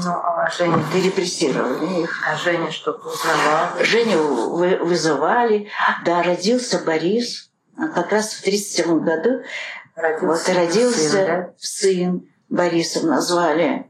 Ну, 0.03 0.11
а 0.11 0.49
Женя 0.49 0.83
перепрессировали 0.93 2.01
их. 2.01 2.21
А 2.27 2.35
Женя 2.35 2.71
что-то 2.71 3.07
узнавала? 3.07 3.83
Женю 3.83 4.55
вы, 4.55 4.77
вызывали. 4.77 5.69
Да, 6.03 6.21
родился 6.23 6.79
Борис. 6.79 7.51
Как 7.77 8.11
раз 8.11 8.33
в 8.33 8.43
37 8.43 8.99
году 8.99 9.41
родился, 9.95 10.51
вот, 10.51 10.57
родился 10.57 11.09
сын, 11.09 11.25
да? 11.25 11.53
сын 11.57 12.27
Борисов 12.49 13.03
назвали. 13.03 13.89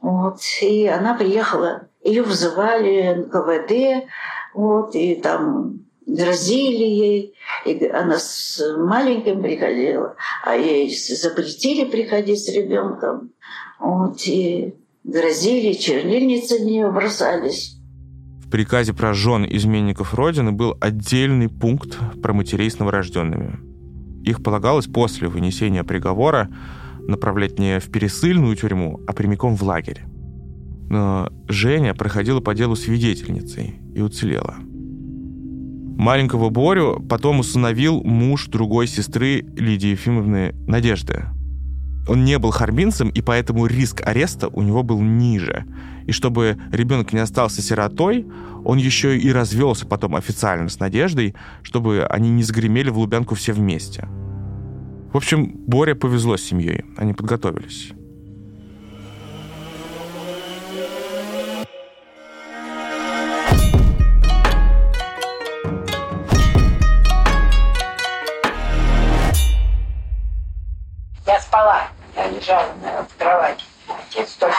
Вот, 0.00 0.40
и 0.60 0.86
она 0.86 1.14
приехала, 1.14 1.88
ее 2.02 2.22
вызывали 2.22 3.14
НКВД, 3.14 4.08
вот, 4.54 4.94
и 4.94 5.16
там 5.16 5.86
грозили 6.06 6.84
ей, 6.84 7.34
и 7.64 7.86
она 7.88 8.18
с 8.18 8.62
маленьким 8.76 9.42
приходила, 9.42 10.14
а 10.44 10.54
ей 10.54 10.96
запретили 10.96 11.90
приходить 11.90 12.44
с 12.44 12.48
ребенком. 12.48 13.32
Вот, 13.80 14.20
и 14.26 14.76
грозили, 15.06 15.72
чернильницы 15.72 16.58
в 16.58 16.66
нее 16.66 16.90
бросались. 16.90 17.78
В 18.44 18.50
приказе 18.50 18.92
про 18.92 19.14
жен 19.14 19.46
изменников 19.48 20.14
Родины 20.14 20.52
был 20.52 20.76
отдельный 20.80 21.48
пункт 21.48 21.98
про 22.22 22.32
матерей 22.32 22.70
с 22.70 22.78
новорожденными. 22.78 23.58
Их 24.24 24.42
полагалось 24.42 24.86
после 24.86 25.28
вынесения 25.28 25.84
приговора 25.84 26.48
направлять 27.00 27.58
не 27.58 27.78
в 27.78 27.90
пересыльную 27.90 28.56
тюрьму, 28.56 29.00
а 29.06 29.12
прямиком 29.12 29.56
в 29.56 29.62
лагерь. 29.62 30.02
Но 30.88 31.28
Женя 31.48 31.94
проходила 31.94 32.40
по 32.40 32.54
делу 32.54 32.76
свидетельницей 32.76 33.76
и 33.94 34.00
уцелела. 34.00 34.56
Маленького 35.96 36.50
Борю 36.50 37.04
потом 37.08 37.40
усыновил 37.40 38.02
муж 38.02 38.48
другой 38.48 38.86
сестры 38.86 39.44
Лидии 39.56 39.90
Ефимовны 39.90 40.54
Надежды. 40.66 41.24
Он 42.08 42.24
не 42.24 42.38
был 42.38 42.50
харбинцем, 42.50 43.08
и 43.08 43.20
поэтому 43.20 43.66
риск 43.66 44.02
ареста 44.06 44.48
у 44.48 44.62
него 44.62 44.82
был 44.82 45.00
ниже. 45.00 45.64
И 46.06 46.12
чтобы 46.12 46.56
ребенок 46.70 47.12
не 47.12 47.18
остался 47.18 47.62
сиротой, 47.62 48.26
он 48.64 48.78
еще 48.78 49.18
и 49.18 49.32
развелся 49.32 49.86
потом 49.86 50.14
официально 50.14 50.68
с 50.68 50.78
Надеждой, 50.78 51.34
чтобы 51.62 52.06
они 52.06 52.30
не 52.30 52.42
загремели 52.42 52.90
в 52.90 52.98
Лубянку 52.98 53.34
все 53.34 53.52
вместе. 53.52 54.08
В 55.12 55.16
общем, 55.16 55.52
Боре 55.66 55.94
повезло 55.94 56.36
с 56.36 56.42
семьей. 56.42 56.84
Они 56.96 57.12
подготовились. 57.12 57.92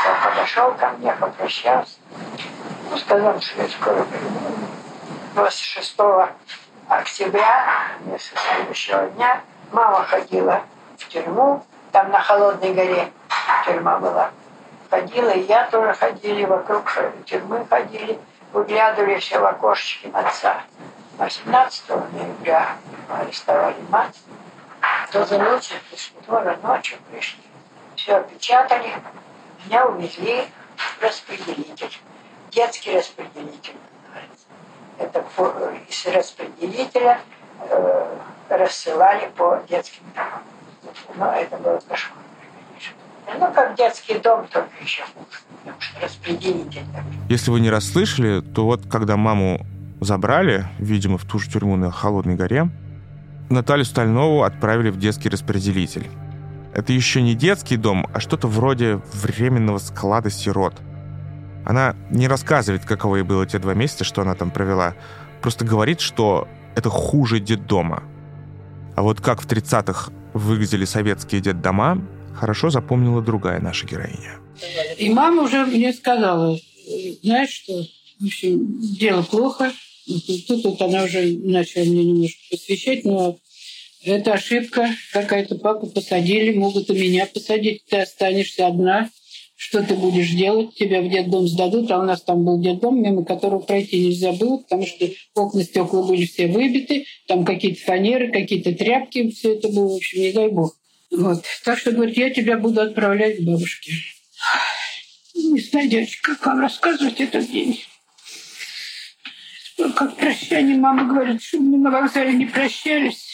Только 0.07 0.29
подошел 0.29 0.73
ко 0.73 0.89
мне, 0.91 1.11
попрощался. 1.13 1.97
Ну, 2.89 2.97
сказал, 2.97 3.41
что 3.41 3.61
я 3.61 3.67
скоро 3.67 4.03
приду. 4.03 4.39
26 5.35 5.95
октября, 6.87 7.65
вместо 7.99 8.37
следующего 8.37 9.07
дня, 9.07 9.41
мама 9.71 10.05
ходила 10.05 10.61
в 10.97 11.07
тюрьму, 11.09 11.65
там 11.91 12.09
на 12.11 12.21
Холодной 12.21 12.73
горе 12.73 13.11
тюрьма 13.65 13.97
была. 13.97 14.31
Ходила, 14.89 15.31
и 15.31 15.41
я 15.41 15.65
тоже 15.65 15.93
ходили, 15.93 16.45
вокруг 16.45 16.89
тюрьмы 17.25 17.65
ходили, 17.69 18.17
выглядывали 18.53 19.19
все 19.19 19.39
в 19.39 19.45
окошечки 19.45 20.09
отца. 20.13 20.61
18 21.17 21.89
ноября 21.89 22.69
арестовали 23.09 23.75
мать, 23.89 24.17
тоже 25.11 25.37
ночью 25.37 25.77
пришли, 25.89 26.15
тоже 26.25 26.57
ночью 26.63 26.97
пришли. 27.11 27.43
Все 27.97 28.15
опечатали, 28.15 28.93
меня 29.67 29.87
увезли 29.87 30.43
в 30.77 31.03
распределитель. 31.03 31.97
Детский 32.51 32.97
распределитель 32.97 33.75
называется. 34.05 34.47
Это 34.97 35.23
из 35.89 36.05
распределителя 36.07 37.19
э, 37.69 38.17
рассылали 38.49 39.29
по 39.35 39.61
детским 39.69 40.03
домам. 40.15 40.41
Но 41.15 41.31
это 41.33 41.57
было 41.57 41.79
кошмар, 41.87 42.17
конечно. 42.71 43.47
Ну, 43.47 43.53
как 43.53 43.75
детский 43.75 44.17
дом, 44.19 44.47
только 44.47 44.69
еще 44.81 45.03
потому 45.63 45.81
что 45.81 45.99
распределитель. 46.01 46.83
Если 47.29 47.51
вы 47.51 47.59
не 47.59 47.69
расслышали, 47.69 48.41
то 48.41 48.65
вот 48.65 48.87
когда 48.89 49.17
маму 49.17 49.65
забрали, 49.99 50.65
видимо, 50.79 51.17
в 51.17 51.25
ту 51.25 51.39
же 51.39 51.49
тюрьму 51.49 51.75
на 51.75 51.91
Холодной 51.91 52.35
горе, 52.35 52.69
Наталью 53.49 53.85
Стальнову 53.85 54.43
отправили 54.43 54.89
в 54.89 54.97
детский 54.97 55.29
распределитель. 55.29 56.07
Это 56.77 56.93
еще 56.93 57.23
не 57.23 57.33
детский 57.33 57.75
дом, 57.75 58.07
а 58.13 58.19
что-то 58.19 58.47
вроде 58.47 59.01
временного 59.11 59.79
склада 59.79 60.29
сирот. 60.29 60.75
Она 61.65 61.95
не 62.11 62.27
рассказывает, 62.27 62.85
каково 62.85 63.15
ей 63.15 63.23
было 63.23 63.47
те 63.47 63.57
два 63.57 63.73
месяца, 63.73 64.03
что 64.03 64.21
она 64.21 64.35
там 64.35 64.51
провела. 64.51 64.93
Просто 65.41 65.65
говорит, 65.65 66.01
что 66.01 66.47
это 66.75 66.91
хуже 66.91 67.39
детдома. 67.39 68.03
А 68.95 69.01
вот 69.01 69.21
как 69.21 69.41
в 69.41 69.47
30-х 69.47 70.11
выглядели 70.33 70.85
советские 70.85 71.41
детдома, 71.41 72.07
хорошо 72.35 72.69
запомнила 72.69 73.23
другая 73.23 73.59
наша 73.59 73.87
героиня. 73.87 74.35
И 74.99 75.09
мама 75.09 75.43
уже 75.43 75.65
мне 75.65 75.91
сказала, 75.93 76.59
знаешь 77.23 77.49
что, 77.49 77.73
в 78.19 78.25
общем, 78.25 78.79
дело 78.79 79.23
плохо. 79.23 79.71
Тут 80.47 80.63
вот 80.63 80.81
она 80.83 81.05
уже 81.05 81.37
начала 81.43 81.85
мне 81.85 82.05
немножко 82.05 82.37
посвящать, 82.51 83.03
но 83.03 83.35
это 84.11 84.33
ошибка 84.33 84.89
какая-то. 85.11 85.55
Папу 85.55 85.87
посадили, 85.87 86.57
могут 86.57 86.89
и 86.89 86.93
меня 86.93 87.25
посадить. 87.25 87.85
Ты 87.85 87.97
останешься 87.97 88.67
одна. 88.67 89.09
Что 89.55 89.81
ты 89.81 89.95
будешь 89.95 90.29
делать? 90.29 90.75
Тебя 90.75 91.01
в 91.01 91.09
детдом 91.09 91.47
сдадут, 91.47 91.89
а 91.89 91.99
у 91.99 92.03
нас 92.03 92.21
там 92.21 92.45
был 92.45 92.61
детдом, 92.61 93.01
мимо 93.01 93.25
которого 93.25 93.59
пройти 93.59 94.05
нельзя 94.05 94.31
было, 94.31 94.57
потому 94.57 94.85
что 94.85 95.09
окна, 95.33 95.63
стекла 95.63 96.03
были 96.03 96.25
все 96.27 96.45
выбиты, 96.45 97.05
там 97.27 97.43
какие-то 97.43 97.81
фанеры, 97.81 98.31
какие-то 98.31 98.73
тряпки, 98.73 99.31
все 99.31 99.55
это 99.55 99.69
было, 99.69 99.93
в 99.93 99.95
общем, 99.95 100.21
не 100.21 100.31
дай 100.31 100.49
бог. 100.49 100.77
Вот. 101.09 101.43
Так 101.65 101.79
что, 101.79 101.91
говорит, 101.91 102.17
я 102.17 102.29
тебя 102.29 102.57
буду 102.57 102.81
отправлять 102.81 103.37
к 103.37 103.41
бабушке. 103.41 103.93
Не 105.35 105.59
знаю, 105.59 105.89
девочка, 105.89 106.35
как 106.35 106.45
вам 106.45 106.59
рассказывать 106.59 107.19
этот 107.19 107.49
день. 107.51 107.81
Как 109.95 110.17
прощание, 110.17 110.77
мама 110.77 111.05
говорит, 111.05 111.41
что 111.41 111.59
мы 111.59 111.77
на 111.77 111.89
вокзале 111.89 112.33
не 112.33 112.45
прощались. 112.45 113.26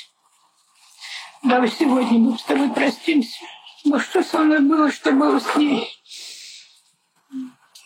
Давай 1.43 1.69
сегодня 1.69 2.19
мы 2.19 2.37
с 2.37 2.43
тобой 2.43 2.69
простимся. 2.69 3.43
Ну 3.83 3.99
что 3.99 4.23
со 4.23 4.39
мной 4.39 4.61
было, 4.61 4.89
что 4.89 5.11
было 5.11 5.39
с 5.39 5.55
ней? 5.57 5.89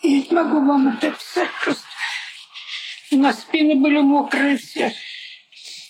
Я 0.03 0.21
не 0.21 0.27
могу 0.29 0.63
вам 0.63 0.89
это 0.89 1.07
описать 1.07 1.49
просто. 1.63 1.83
У 3.11 3.17
нас 3.17 3.39
спины 3.39 3.73
были 3.75 3.99
мокрые 3.99 4.57
все. 4.57 4.93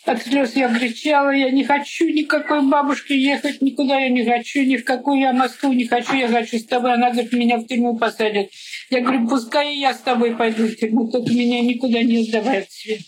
От 0.06 0.23
слез 0.23 0.56
я 0.56 0.73
кричала, 0.73 1.32
я 1.32 1.51
не 1.51 1.65
хочу 1.65 2.06
никакой 2.08 2.62
бабушки 2.62 3.12
ехать, 3.12 3.62
никуда 3.62 3.99
я 3.99 4.08
не 4.08 4.23
хочу, 4.23 4.62
ни 4.63 4.77
в 4.77 4.86
какую 4.86 5.19
я 5.19 5.34
Москву 5.34 5.73
не 5.73 5.86
хочу, 5.86 6.15
я 6.15 6.30
хочу 6.30 6.60
с 6.60 6.65
тобой. 6.65 6.93
Она 6.93 7.12
говорит, 7.12 7.34
меня 7.34 7.58
в 7.58 7.67
тюрьму 7.67 7.97
посадят. 7.97 8.47
Я 8.89 9.01
говорю, 9.01 9.27
пускай 9.27 9.75
я 9.75 9.93
с 9.93 9.99
тобой 9.99 10.38
пойду 10.38 10.67
в 10.67 10.75
тюрьму, 10.77 11.12
только 11.12 11.32
меня 11.32 11.60
никуда 11.60 12.01
не 12.01 12.23
сдавай 12.23 12.65
свет. 12.69 13.01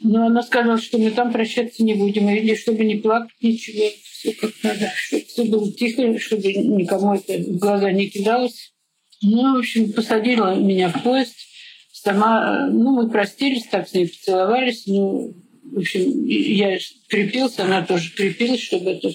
Но 0.00 0.26
она 0.26 0.42
сказала, 0.42 0.78
что 0.78 0.98
мы 0.98 1.10
там 1.10 1.32
прощаться 1.32 1.82
не 1.82 1.94
будем, 1.94 2.28
или 2.28 2.54
чтобы 2.54 2.84
не 2.84 2.96
плакать, 2.96 3.32
ничего, 3.40 3.84
все 4.02 4.32
как 4.32 4.52
надо, 4.62 4.92
чтобы 4.94 5.24
все 5.24 5.44
было 5.44 5.72
тихо, 5.72 6.18
чтобы 6.18 6.52
никому 6.52 7.14
это 7.14 7.38
в 7.38 7.56
глаза 7.58 7.90
не 7.92 8.08
кидалось. 8.08 8.74
Ну, 9.22 9.54
в 9.54 9.58
общем, 9.58 9.92
посадила 9.92 10.54
меня 10.54 10.90
в 10.90 11.02
поезд. 11.02 11.34
Сама, 11.92 12.68
ну, 12.70 13.02
мы 13.02 13.10
простились, 13.10 13.66
так 13.66 13.88
с 13.88 13.94
ней 13.94 14.08
поцеловались, 14.08 14.86
ну, 14.86 15.34
в 15.72 15.78
общем, 15.78 16.24
я 16.24 16.78
крепился, 17.08 17.64
она 17.64 17.84
тоже 17.84 18.12
крепилась, 18.14 18.60
чтобы 18.60 18.90
это... 18.90 19.10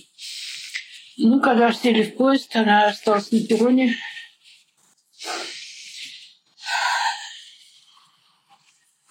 Ну, 1.17 1.39
когда 1.39 1.72
сели 1.72 2.04
в 2.04 2.15
поезд, 2.15 2.56
она 2.56 2.88
осталась 2.88 3.32
на 3.32 3.39
перроне. 3.39 3.96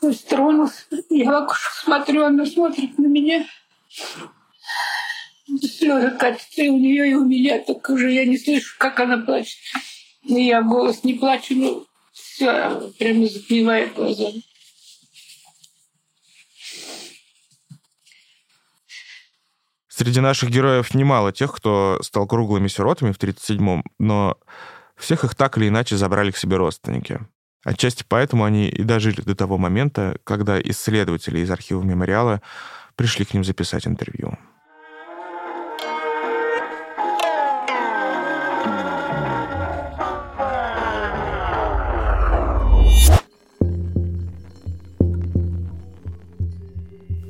Поезд 0.00 0.28
тронулся. 0.28 0.84
Я 1.10 1.30
в 1.30 1.44
окошко 1.44 1.84
смотрю, 1.84 2.24
она 2.24 2.46
смотрит 2.46 2.98
на 2.98 3.06
меня. 3.06 3.46
Слезы 5.46 6.10
катятся 6.12 6.62
и 6.62 6.68
у 6.68 6.78
нее, 6.78 7.10
и 7.10 7.14
у 7.14 7.24
меня. 7.24 7.58
Так 7.58 7.88
уже 7.90 8.10
я 8.10 8.24
не 8.24 8.38
слышу, 8.38 8.76
как 8.78 9.00
она 9.00 9.18
плачет. 9.18 9.58
И 10.22 10.42
я 10.46 10.62
голос 10.62 11.04
не 11.04 11.14
плачу, 11.14 11.54
но 11.54 11.86
все 12.12 12.92
прямо 12.98 13.26
затмевает 13.26 13.94
глаза. 13.94 14.30
Среди 19.88 20.20
наших 20.20 20.48
героев 20.48 20.94
немало 20.94 21.30
тех, 21.30 21.54
кто 21.54 21.98
стал 22.02 22.26
круглыми 22.26 22.68
сиротами 22.68 23.12
в 23.12 23.18
1937-м, 23.18 23.84
но 23.98 24.38
всех 24.96 25.24
их 25.24 25.34
так 25.34 25.58
или 25.58 25.68
иначе 25.68 25.96
забрали 25.96 26.30
к 26.30 26.38
себе 26.38 26.56
родственники. 26.56 27.20
Отчасти 27.62 28.04
поэтому 28.08 28.44
они 28.44 28.68
и 28.68 28.82
дожили 28.82 29.20
до 29.20 29.34
того 29.34 29.58
момента, 29.58 30.18
когда 30.24 30.60
исследователи 30.60 31.40
из 31.40 31.50
архива 31.50 31.82
мемориала 31.82 32.40
пришли 32.96 33.24
к 33.24 33.34
ним 33.34 33.44
записать 33.44 33.86
интервью. 33.86 34.38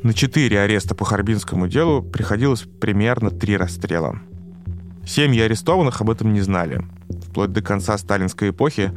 На 0.03 0.15
четыре 0.15 0.61
ареста 0.61 0.95
по 0.95 1.05
Харбинскому 1.05 1.69
делу 1.69 2.03
приходилось 2.03 2.63
примерно 2.81 3.31
три 3.31 3.57
расстрела. 3.57 4.19
Семьи 5.07 5.41
арестованных 5.41 6.01
об 6.01 6.11
этом 6.11 6.33
не 6.33 6.41
знали. 6.41 6.85
Вплоть 7.29 7.53
до 7.53 7.63
конца 7.63 7.99
сталинской 7.99 8.51
эпохи 8.51 8.93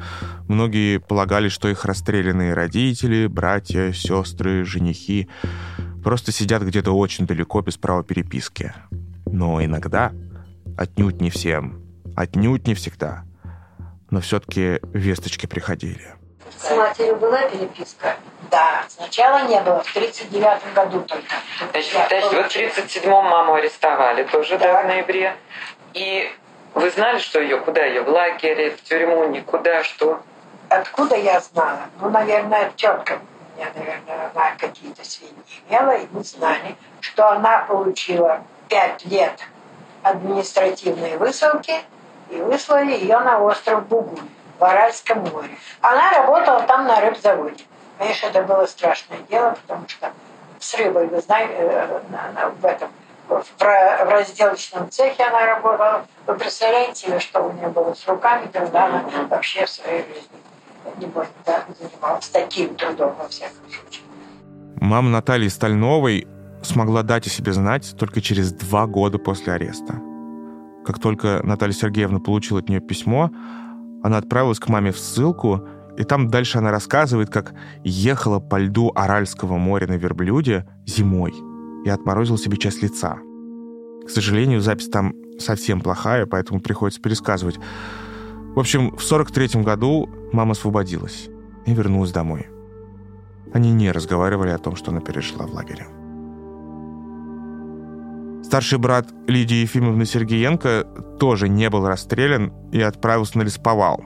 многие 0.48 1.00
полагали, 1.00 1.50
что 1.50 1.68
их 1.68 1.86
расстрелянные 1.86 2.54
родители, 2.54 3.28
братья, 3.28 3.92
сестры, 3.92 4.66
женихи 4.66 5.30
просто 6.04 6.32
сидят 6.32 6.64
где-то 6.64 6.92
очень 6.92 7.26
далеко 7.26 7.62
без 7.62 7.78
права 7.78 8.04
переписки. 8.04 8.74
Но 9.26 9.64
иногда, 9.64 10.12
отнюдь 10.78 11.22
не 11.22 11.30
всем, 11.30 11.82
отнюдь 12.16 12.68
не 12.68 12.76
всегда, 12.76 13.24
но 14.10 14.22
все-таки 14.22 14.80
весточки 14.94 15.48
приходили. 15.48 16.16
С 16.58 16.70
матерью 16.76 17.16
была 17.16 17.42
переписка? 17.50 18.16
Да, 18.52 18.86
сначала 18.88 19.48
не 19.48 19.60
было, 19.62 19.82
в 19.84 19.94
39 19.94 20.74
году 20.76 21.02
только. 21.02 21.34
Значит, 21.72 21.94
подожди, 21.94 22.36
вот 22.36 22.52
в 22.52 22.78
37-м 22.78 23.26
маму 23.26 23.56
арестовали 23.56 24.24
тоже, 24.24 24.60
да. 24.60 24.74
да, 24.74 24.84
в 24.84 24.88
ноябре. 24.88 25.36
И 25.94 26.30
вы 26.74 26.90
знали, 26.90 27.20
что 27.20 27.40
ее, 27.40 27.60
куда 27.60 27.86
ее, 27.86 28.02
в 28.02 28.10
лагере, 28.10 28.72
в 28.72 28.84
тюрьму, 28.84 29.26
никуда, 29.28 29.84
что? 29.84 30.22
Откуда 30.70 31.16
я 31.16 31.40
знала? 31.40 31.82
Ну, 32.00 32.10
наверное, 32.10 32.72
тетка 32.76 33.20
меня, 33.56 33.68
наверное, 33.76 34.32
она 34.34 34.56
какие-то 34.58 35.04
сведения 35.06 35.44
имела, 35.70 35.92
и 35.92 36.08
мы 36.12 36.24
знали, 36.24 36.76
что 37.00 37.30
она 37.30 37.60
получила 37.60 38.44
пять 38.70 39.06
лет 39.06 39.40
административной 40.02 41.18
высылки 41.18 41.76
и 42.30 42.38
выслали 42.38 42.92
ее 42.92 43.20
на 43.20 43.40
остров 43.40 43.86
Бугуль 43.88 44.20
в 44.60 44.64
Аральском 44.64 45.20
море. 45.20 45.58
Она 45.82 46.12
работала 46.12 46.62
там 46.64 46.88
на 46.88 47.00
рыбзаводе. 47.00 47.64
Конечно, 47.98 48.28
это 48.28 48.42
было 48.44 48.66
страшное 48.66 49.20
дело, 49.30 49.52
потому 49.52 49.88
что 49.88 50.12
с 50.60 50.74
рыбой, 50.76 51.08
вы 51.08 51.22
знаете, 51.22 51.54
э, 51.58 52.00
в 52.60 52.66
этом 52.66 52.90
в 53.42 54.10
разделочном 54.10 54.90
цехе 54.90 55.24
она 55.24 55.46
работала. 55.46 56.06
Вы 56.28 56.36
представляете 56.36 57.08
себе, 57.08 57.20
что 57.20 57.42
у 57.42 57.52
нее 57.54 57.68
было 57.70 57.94
с 57.94 58.08
руками, 58.08 58.50
когда 58.52 58.86
она 58.86 59.04
вообще 59.30 59.66
в 59.66 59.70
своей 59.70 60.04
жизни 60.04 60.38
не 61.00 61.08
может 61.08 61.32
да, 61.46 61.64
занималась 61.80 62.28
таким 62.30 62.76
трудом 62.76 63.16
во 63.18 63.28
всяком 63.30 63.64
случае. 63.70 64.04
Мама 64.76 65.10
Натальи 65.10 65.48
Стальновой 65.48 66.28
смогла 66.62 67.04
дать 67.04 67.26
о 67.28 67.30
себе 67.30 67.54
знать 67.54 67.96
только 67.98 68.22
через 68.22 68.52
два 68.52 68.86
года 68.86 69.18
после 69.18 69.54
ареста. 69.54 70.02
Как 70.86 71.00
только 71.00 71.40
Наталья 71.44 71.74
Сергеевна 71.74 72.20
получила 72.20 72.60
от 72.60 72.68
нее 72.68 72.82
письмо, 72.82 73.32
она 74.04 74.18
отправилась 74.18 74.60
к 74.60 74.68
маме 74.68 74.92
в 74.92 75.00
ссылку, 75.00 75.66
и 75.98 76.04
там 76.04 76.30
дальше 76.30 76.58
она 76.58 76.72
рассказывает, 76.72 77.30
как 77.30 77.54
ехала 77.84 78.40
по 78.40 78.60
льду 78.60 78.92
Аральского 78.94 79.58
моря 79.58 79.88
на 79.88 79.94
верблюде 79.94 80.68
зимой 80.86 81.34
и 81.84 81.90
отморозила 81.90 82.38
себе 82.38 82.58
часть 82.58 82.82
лица. 82.82 83.20
К 84.06 84.10
сожалению, 84.10 84.62
запись 84.62 84.90
там 84.90 85.14
совсем 85.40 85.82
плохая, 85.82 86.26
поэтому 86.26 86.60
приходится 86.60 87.02
пересказывать. 87.02 87.60
В 88.56 88.60
общем, 88.60 88.96
в 88.96 89.02
43 89.04 89.62
году 89.64 90.10
мама 90.32 90.52
освободилась 90.52 91.30
и 91.66 91.74
вернулась 91.74 92.12
домой. 92.12 92.48
Они 93.54 93.72
не 93.72 93.92
разговаривали 93.92 94.50
о 94.50 94.58
том, 94.58 94.76
что 94.76 94.92
она 94.92 95.00
перешла 95.00 95.46
в 95.46 95.54
лагере. 95.54 95.88
Старший 98.44 98.78
брат 98.78 99.08
Лидии 99.28 99.62
Ефимовны 99.62 100.06
Сергеенко 100.06 100.84
тоже 101.20 101.50
не 101.50 101.70
был 101.70 101.88
расстрелян 101.88 102.52
и 102.72 102.82
отправился 102.82 103.38
на 103.38 103.44
лесповал. 103.44 104.04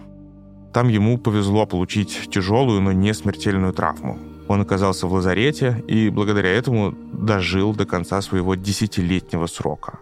Там 0.73 0.89
ему 0.89 1.17
повезло 1.17 1.65
получить 1.65 2.29
тяжелую, 2.29 2.81
но 2.81 2.91
не 2.91 3.13
смертельную 3.13 3.73
травму. 3.73 4.19
Он 4.47 4.61
оказался 4.61 5.07
в 5.07 5.13
лазарете 5.13 5.83
и 5.87 6.09
благодаря 6.09 6.49
этому 6.49 6.91
дожил 7.13 7.73
до 7.73 7.85
конца 7.85 8.21
своего 8.21 8.55
десятилетнего 8.55 9.47
срока 9.47 9.99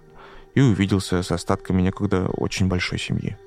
и 0.53 0.61
увиделся 0.61 1.23
с 1.23 1.31
остатками 1.31 1.81
некогда 1.81 2.27
очень 2.27 2.67
большой 2.67 2.99
семьи. 2.99 3.37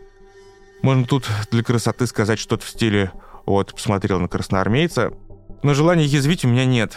Можно 0.83 1.05
тут 1.05 1.29
для 1.51 1.63
красоты 1.63 2.07
сказать 2.07 2.39
что-то 2.39 2.65
в 2.65 2.69
стиле 2.69 3.13
«вот, 3.47 3.73
посмотрел 3.75 4.21
на 4.21 4.29
красноармейца», 4.29 5.13
но 5.63 5.75
желания 5.75 6.05
язвить 6.05 6.45
у 6.45 6.49
меня 6.49 6.65
нет. 6.65 6.97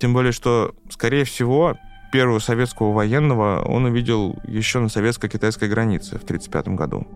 Тем 0.00 0.12
более, 0.12 0.32
что, 0.32 0.74
скорее 0.90 1.24
всего, 1.24 1.76
первого 2.12 2.38
советского 2.40 2.92
военного 2.92 3.62
он 3.64 3.84
увидел 3.84 4.38
еще 4.46 4.80
на 4.80 4.88
советско-китайской 4.88 5.68
границе 5.68 6.18
в 6.18 6.24
1935 6.24 6.68
году 6.68 7.06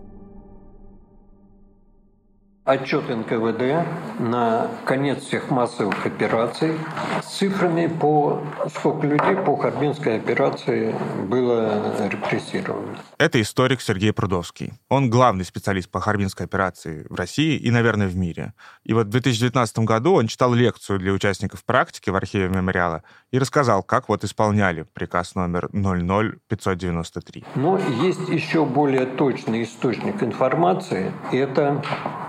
отчет 2.64 3.10
НКВД 3.10 3.86
на 4.18 4.68
конец 4.86 5.22
всех 5.22 5.50
массовых 5.50 6.06
операций 6.06 6.78
с 7.22 7.26
цифрами 7.26 7.88
по 7.88 8.42
сколько 8.74 9.06
людей 9.06 9.36
по 9.36 9.56
Харбинской 9.56 10.16
операции 10.16 10.94
было 11.28 11.94
репрессировано. 12.08 12.98
Это 13.18 13.40
историк 13.40 13.82
Сергей 13.82 14.14
Прудовский. 14.14 14.72
Он 14.88 15.10
главный 15.10 15.44
специалист 15.44 15.90
по 15.90 16.00
Харбинской 16.00 16.46
операции 16.46 17.06
в 17.10 17.14
России 17.14 17.56
и, 17.58 17.70
наверное, 17.70 18.08
в 18.08 18.16
мире. 18.16 18.54
И 18.82 18.94
вот 18.94 19.08
в 19.08 19.10
2019 19.10 19.80
году 19.80 20.14
он 20.14 20.26
читал 20.26 20.54
лекцию 20.54 20.98
для 20.98 21.12
участников 21.12 21.64
практики 21.64 22.08
в 22.08 22.16
архиве 22.16 22.48
мемориала 22.48 23.02
и 23.30 23.38
рассказал, 23.38 23.82
как 23.82 24.08
вот 24.08 24.24
исполняли 24.24 24.86
приказ 24.94 25.34
номер 25.34 25.68
00593. 25.72 27.44
Но 27.56 27.78
есть 28.02 28.28
еще 28.30 28.64
более 28.64 29.04
точный 29.04 29.64
источник 29.64 30.22
информации. 30.22 31.12
Это 31.30 31.82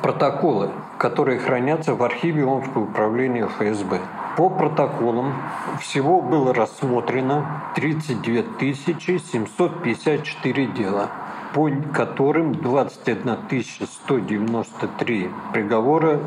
протокол 0.03 0.24
протоколы, 0.25 0.71
которые 0.97 1.37
хранятся 1.39 1.93
в 1.93 2.01
архиве 2.03 2.45
Омского 2.45 2.85
управления 2.85 3.45
ФСБ. 3.47 3.99
По 4.37 4.49
протоколам 4.49 5.33
всего 5.79 6.19
было 6.21 6.53
рассмотрено 6.53 7.63
32 7.75 8.73
754 8.73 10.65
дела, 10.67 11.11
по 11.53 11.69
которым 11.93 12.53
21 12.55 13.37
193 13.85 15.29
приговора 15.53 16.19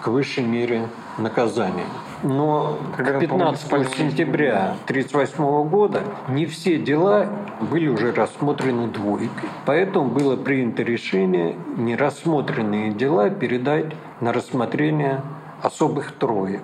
к 0.00 0.08
высшей 0.08 0.44
мере 0.44 0.88
наказания. 1.18 1.86
Но 2.22 2.78
к 2.96 3.18
15 3.18 3.68
сентября 3.96 4.76
1938 4.86 5.68
года 5.68 6.02
не 6.28 6.46
все 6.46 6.78
дела 6.78 7.28
были 7.70 7.88
уже 7.88 8.12
рассмотрены 8.12 8.88
двойкой. 8.88 9.48
Поэтому 9.66 10.08
было 10.10 10.36
принято 10.36 10.82
решение 10.82 11.56
нерассмотренные 11.76 12.92
дела 12.92 13.30
передать 13.30 13.92
на 14.20 14.32
рассмотрение 14.32 15.22
особых 15.62 16.12
троек. 16.12 16.62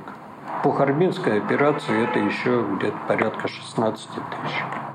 По 0.62 0.72
Харбинской 0.72 1.38
операции 1.38 2.08
это 2.08 2.18
еще 2.18 2.64
где-то 2.76 2.96
порядка 3.06 3.48
16 3.48 4.06
тысяч. 4.06 4.88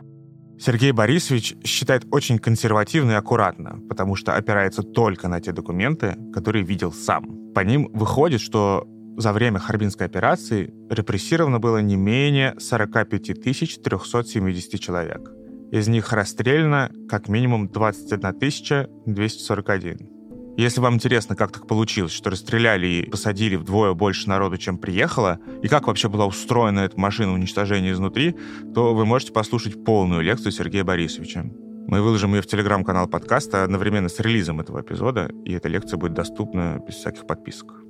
Сергей 0.59 0.93
Борисович 0.93 1.55
считает 1.65 2.05
очень 2.11 2.39
консервативно 2.39 3.11
и 3.11 3.15
аккуратно, 3.15 3.79
потому 3.89 4.15
что 4.15 4.35
опирается 4.35 4.81
только 4.81 5.27
на 5.27 5.41
те 5.41 5.51
документы, 5.51 6.15
которые 6.33 6.63
видел 6.63 6.93
сам. 6.93 7.51
По 7.53 7.61
ним 7.61 7.89
выходит, 7.93 8.39
что 8.39 8.87
за 9.17 9.33
время 9.33 9.59
Харбинской 9.59 10.07
операции 10.07 10.73
репрессировано 10.89 11.59
было 11.59 11.79
не 11.79 11.95
менее 11.95 12.55
45 12.59 13.41
370 13.41 14.79
человек. 14.79 15.31
Из 15.71 15.87
них 15.87 16.13
расстреляно 16.13 16.91
как 17.09 17.27
минимум 17.29 17.67
21 17.67 18.87
241. 19.05 20.09
Если 20.55 20.81
вам 20.81 20.95
интересно, 20.95 21.35
как 21.35 21.51
так 21.51 21.65
получилось, 21.65 22.11
что 22.11 22.29
расстреляли 22.29 22.85
и 22.85 23.09
посадили 23.09 23.55
вдвое 23.55 23.93
больше 23.93 24.29
народу, 24.29 24.57
чем 24.57 24.77
приехало, 24.77 25.39
и 25.63 25.67
как 25.67 25.87
вообще 25.87 26.09
была 26.09 26.27
устроена 26.27 26.81
эта 26.81 26.99
машина 26.99 27.33
уничтожения 27.33 27.91
изнутри, 27.91 28.35
то 28.75 28.93
вы 28.93 29.05
можете 29.05 29.33
послушать 29.33 29.83
полную 29.83 30.21
лекцию 30.21 30.51
Сергея 30.51 30.83
Борисовича. 30.83 31.43
Мы 31.87 32.01
выложим 32.01 32.35
ее 32.35 32.41
в 32.41 32.47
телеграм-канал 32.47 33.07
подкаста 33.07 33.63
одновременно 33.63 34.09
с 34.09 34.19
релизом 34.19 34.61
этого 34.61 34.81
эпизода, 34.81 35.31
и 35.43 35.53
эта 35.53 35.69
лекция 35.69 35.97
будет 35.97 36.13
доступна 36.13 36.79
без 36.87 36.95
всяких 36.95 37.25
подписок. 37.25 37.82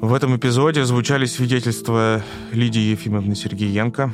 В 0.00 0.14
этом 0.14 0.36
эпизоде 0.36 0.84
звучали 0.84 1.26
свидетельства 1.26 2.22
Лидии 2.52 2.92
Ефимовны 2.92 3.34
Сергеенко, 3.34 4.12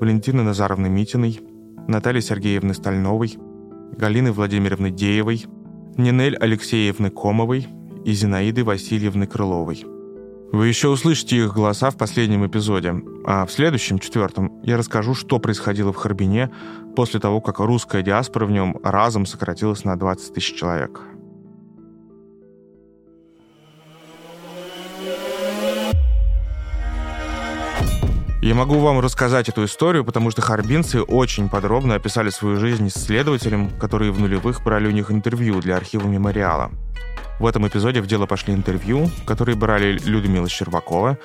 Валентины 0.00 0.42
Назаровны 0.42 0.88
Митиной, 0.88 1.40
Натальи 1.86 2.20
Сергеевны 2.20 2.72
Стальновой, 2.72 3.36
Галины 3.98 4.32
Владимировны 4.32 4.90
Деевой, 4.90 5.44
Нинель 5.98 6.36
Алексеевны 6.36 7.10
Комовой 7.10 7.68
и 8.06 8.12
Зинаиды 8.12 8.64
Васильевны 8.64 9.26
Крыловой. 9.26 9.84
Вы 10.52 10.68
еще 10.68 10.88
услышите 10.88 11.36
их 11.36 11.52
голоса 11.52 11.90
в 11.90 11.98
последнем 11.98 12.46
эпизоде, 12.46 12.94
а 13.26 13.44
в 13.44 13.52
следующем, 13.52 13.98
четвертом, 13.98 14.58
я 14.62 14.78
расскажу, 14.78 15.14
что 15.14 15.38
происходило 15.38 15.92
в 15.92 15.96
Харбине 15.96 16.50
после 16.96 17.20
того, 17.20 17.42
как 17.42 17.58
русская 17.58 18.02
диаспора 18.02 18.46
в 18.46 18.50
нем 18.50 18.78
разом 18.82 19.26
сократилась 19.26 19.84
на 19.84 19.96
20 19.96 20.32
тысяч 20.32 20.54
человек. 20.56 21.02
Я 28.50 28.56
могу 28.56 28.80
вам 28.80 28.98
рассказать 28.98 29.48
эту 29.48 29.64
историю, 29.64 30.04
потому 30.04 30.32
что 30.32 30.42
харбинцы 30.42 31.02
очень 31.02 31.48
подробно 31.48 31.94
описали 31.94 32.30
свою 32.30 32.56
жизнь 32.56 32.88
исследователям, 32.88 33.70
которые 33.78 34.10
в 34.10 34.18
нулевых 34.18 34.64
брали 34.64 34.88
у 34.88 34.90
них 34.90 35.12
интервью 35.12 35.60
для 35.60 35.76
архива 35.76 36.08
мемориала. 36.08 36.72
В 37.38 37.46
этом 37.46 37.68
эпизоде 37.68 38.00
в 38.00 38.08
дело 38.08 38.26
пошли 38.26 38.52
интервью, 38.52 39.08
которые 39.24 39.54
брали 39.54 39.96
Людмила 40.04 40.48
Щербакова, 40.48 41.16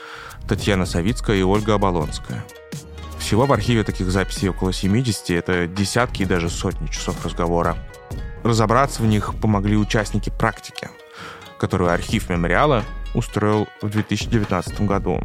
Татьяна 0.48 0.86
Савицкая 0.86 1.38
и 1.38 1.42
Ольга 1.42 1.74
Оболонская. 1.74 2.46
Всего 3.18 3.48
в 3.48 3.54
архиве 3.54 3.84
таких 3.84 4.12
записей 4.12 4.50
около 4.50 4.72
70, 4.72 5.32
это 5.32 5.66
десятки 5.66 6.22
и 6.22 6.26
даже 6.26 6.52
сотни 6.52 6.86
часов 6.90 7.26
разговора. 7.26 7.76
Разобраться 8.44 9.02
в 9.02 9.08
них 9.08 9.34
помогли 9.42 9.78
участники 9.78 10.30
практики, 10.30 10.90
которую 11.58 11.92
архив 11.92 12.30
мемориала 12.30 12.84
устроил 13.16 13.68
в 13.82 13.90
2019 13.90 14.82
году. 14.82 15.20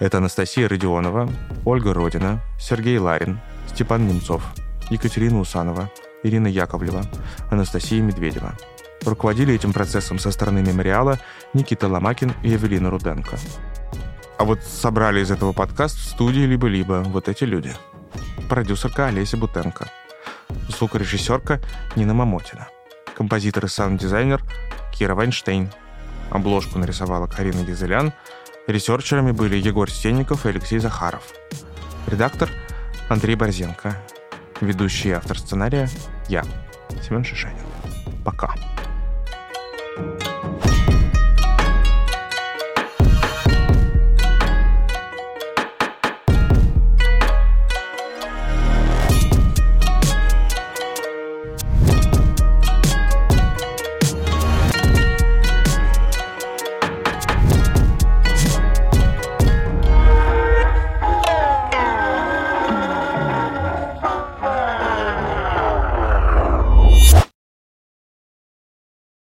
Это 0.00 0.18
Анастасия 0.18 0.68
Родионова, 0.68 1.30
Ольга 1.64 1.94
Родина, 1.94 2.40
Сергей 2.58 2.98
Ларин, 2.98 3.38
Степан 3.68 4.08
Немцов, 4.08 4.42
Екатерина 4.90 5.38
Усанова, 5.38 5.88
Ирина 6.24 6.48
Яковлева, 6.48 7.02
Анастасия 7.50 8.02
Медведева. 8.02 8.54
Руководили 9.04 9.54
этим 9.54 9.72
процессом 9.72 10.18
со 10.18 10.32
стороны 10.32 10.62
мемориала 10.62 11.20
Никита 11.52 11.86
Ломакин 11.86 12.32
и 12.42 12.54
Эвелина 12.54 12.90
Руденко. 12.90 13.38
А 14.36 14.44
вот 14.44 14.62
собрали 14.64 15.20
из 15.20 15.30
этого 15.30 15.52
подкаст 15.52 15.96
в 15.96 16.08
студии 16.08 16.40
«Либо-либо» 16.40 17.04
вот 17.06 17.28
эти 17.28 17.44
люди. 17.44 17.72
Продюсерка 18.48 19.06
Олеся 19.06 19.36
Бутенко. 19.36 19.88
Звукорежиссерка 20.70 21.60
Нина 21.94 22.14
Мамотина. 22.14 22.66
Композитор 23.16 23.66
и 23.66 23.68
саунд-дизайнер 23.68 24.42
Кира 24.92 25.14
Вайнштейн. 25.14 25.70
Обложку 26.30 26.80
нарисовала 26.80 27.28
Карина 27.28 27.62
Гизелян– 27.62 28.12
Ресерчерами 28.66 29.32
были 29.32 29.56
Егор 29.56 29.90
Сенников 29.90 30.46
и 30.46 30.48
Алексей 30.48 30.78
Захаров. 30.78 31.22
Редактор 32.06 32.48
Андрей 33.10 33.36
Борзенко. 33.36 34.00
Ведущий 34.62 35.10
автор 35.10 35.38
сценария 35.38 35.88
я, 36.28 36.44
Семен 37.06 37.24
Шишанин. 37.24 37.58
Пока. 38.24 38.54